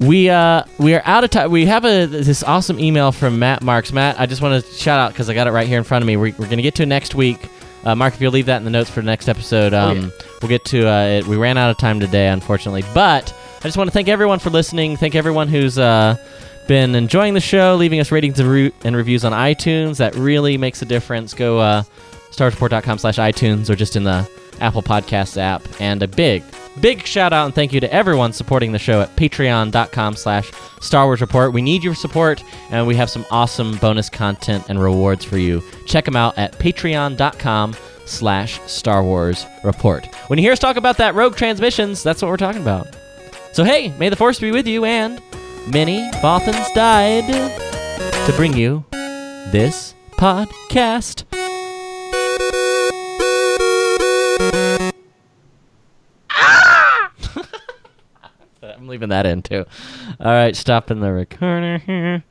we 0.00 0.30
uh 0.30 0.62
we 0.78 0.94
are 0.94 1.02
out 1.04 1.24
of 1.24 1.30
time. 1.30 1.50
We 1.50 1.66
have 1.66 1.84
a 1.84 2.06
this 2.06 2.42
awesome 2.42 2.80
email 2.80 3.12
from 3.12 3.38
Matt 3.38 3.62
Marks. 3.62 3.92
Matt, 3.92 4.18
I 4.18 4.24
just 4.24 4.40
want 4.40 4.64
to 4.64 4.72
shout 4.72 4.98
out 4.98 5.12
because 5.12 5.28
I 5.28 5.34
got 5.34 5.46
it 5.46 5.50
right 5.50 5.68
here 5.68 5.76
in 5.76 5.84
front 5.84 6.04
of 6.04 6.06
me. 6.06 6.16
We're, 6.16 6.34
we're 6.38 6.48
gonna 6.48 6.62
get 6.62 6.74
to 6.76 6.84
it 6.84 6.86
next 6.86 7.14
week. 7.14 7.50
Uh, 7.84 7.94
Mark, 7.94 8.14
if 8.14 8.20
you'll 8.22 8.32
leave 8.32 8.46
that 8.46 8.56
in 8.56 8.64
the 8.64 8.70
notes 8.70 8.88
for 8.88 9.00
the 9.00 9.06
next 9.06 9.28
episode, 9.28 9.74
um, 9.74 9.98
yeah. 9.98 10.10
we'll 10.40 10.48
get 10.48 10.64
to 10.66 10.88
uh, 10.88 11.02
it. 11.18 11.26
We 11.26 11.36
ran 11.36 11.58
out 11.58 11.68
of 11.68 11.76
time 11.76 12.00
today, 12.00 12.28
unfortunately, 12.28 12.84
but 12.94 13.30
I 13.58 13.62
just 13.62 13.76
want 13.76 13.88
to 13.88 13.92
thank 13.92 14.08
everyone 14.08 14.38
for 14.38 14.48
listening. 14.48 14.96
Thank 14.96 15.14
everyone 15.14 15.48
who's 15.48 15.78
uh, 15.78 16.16
been 16.66 16.94
enjoying 16.94 17.34
the 17.34 17.40
show, 17.40 17.76
leaving 17.76 18.00
us 18.00 18.10
ratings 18.10 18.40
and, 18.40 18.48
re- 18.48 18.72
and 18.84 18.96
reviews 18.96 19.22
on 19.24 19.32
iTunes. 19.32 19.98
That 19.98 20.14
really 20.14 20.58
makes 20.58 20.82
a 20.82 20.84
difference. 20.84 21.34
Go 21.34 21.58
uh, 21.58 21.82
starreport.com 22.30 22.98
slash 22.98 23.16
iTunes 23.16 23.70
or 23.70 23.76
just 23.76 23.96
in 23.96 24.04
the 24.04 24.28
Apple 24.60 24.82
Podcasts 24.82 25.36
app. 25.36 25.62
And 25.80 26.02
a 26.02 26.08
big, 26.08 26.42
big 26.80 27.06
shout 27.06 27.32
out 27.32 27.46
and 27.46 27.54
thank 27.54 27.72
you 27.72 27.80
to 27.80 27.92
everyone 27.92 28.32
supporting 28.32 28.72
the 28.72 28.78
show 28.78 29.00
at 29.00 29.14
patreon.com 29.16 30.16
slash 30.16 30.50
Star 30.80 31.06
Wars 31.06 31.20
Report. 31.20 31.52
We 31.52 31.62
need 31.62 31.82
your 31.82 31.94
support, 31.94 32.42
and 32.70 32.86
we 32.86 32.94
have 32.96 33.10
some 33.10 33.24
awesome 33.30 33.76
bonus 33.78 34.08
content 34.08 34.64
and 34.68 34.80
rewards 34.80 35.24
for 35.24 35.38
you. 35.38 35.62
Check 35.86 36.04
them 36.04 36.16
out 36.16 36.36
at 36.38 36.52
patreon.com 36.58 37.74
slash 38.04 38.60
Star 38.62 39.02
Wars 39.02 39.46
Report. 39.64 40.06
When 40.28 40.38
you 40.38 40.44
hear 40.44 40.52
us 40.52 40.58
talk 40.58 40.76
about 40.76 40.96
that 40.98 41.14
Rogue 41.14 41.36
Transmissions, 41.36 42.02
that's 42.02 42.22
what 42.22 42.28
we're 42.28 42.36
talking 42.36 42.62
about. 42.62 42.86
So 43.52 43.64
hey, 43.64 43.92
may 43.98 44.08
the 44.08 44.16
Force 44.16 44.38
be 44.38 44.52
with 44.52 44.66
you, 44.66 44.84
and 44.84 45.20
many 45.72 45.98
Bothans 46.20 46.72
died 46.74 47.26
to 48.26 48.32
bring 48.36 48.54
you 48.54 48.84
this 49.50 49.94
podcast. 50.12 51.24
I'm 58.62 58.88
leaving 58.88 59.08
that 59.08 59.24
in 59.26 59.42
too. 59.42 59.64
All 60.20 60.26
right, 60.32 60.54
stopping 60.54 61.00
the 61.00 61.12
recorder 61.12 61.78
here. 61.78 62.24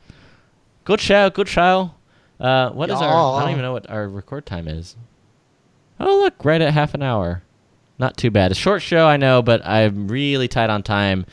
Good 0.83 1.01
show, 1.01 1.29
good 1.29 1.47
show. 1.47 1.91
Uh, 2.39 2.69
what 2.71 2.89
is 2.89 2.99
our? 2.99 3.37
I 3.37 3.41
don't 3.41 3.51
even 3.51 3.63
know 3.63 3.73
what 3.73 3.89
our 3.89 4.07
record 4.07 4.45
time 4.45 4.67
is. 4.67 4.95
Oh, 5.99 6.19
look, 6.19 6.43
right 6.43 6.61
at 6.61 6.73
half 6.73 6.93
an 6.93 7.01
hour. 7.01 7.43
Not 7.97 8.17
too 8.17 8.29
bad. 8.29 8.51
A 8.51 8.55
short 8.55 8.81
show, 8.81 9.07
I 9.07 9.17
know, 9.17 9.41
but 9.41 9.65
I'm 9.65 10.07
really 10.09 10.47
tight 10.47 10.69
on 10.69 10.83
time, 10.83 11.25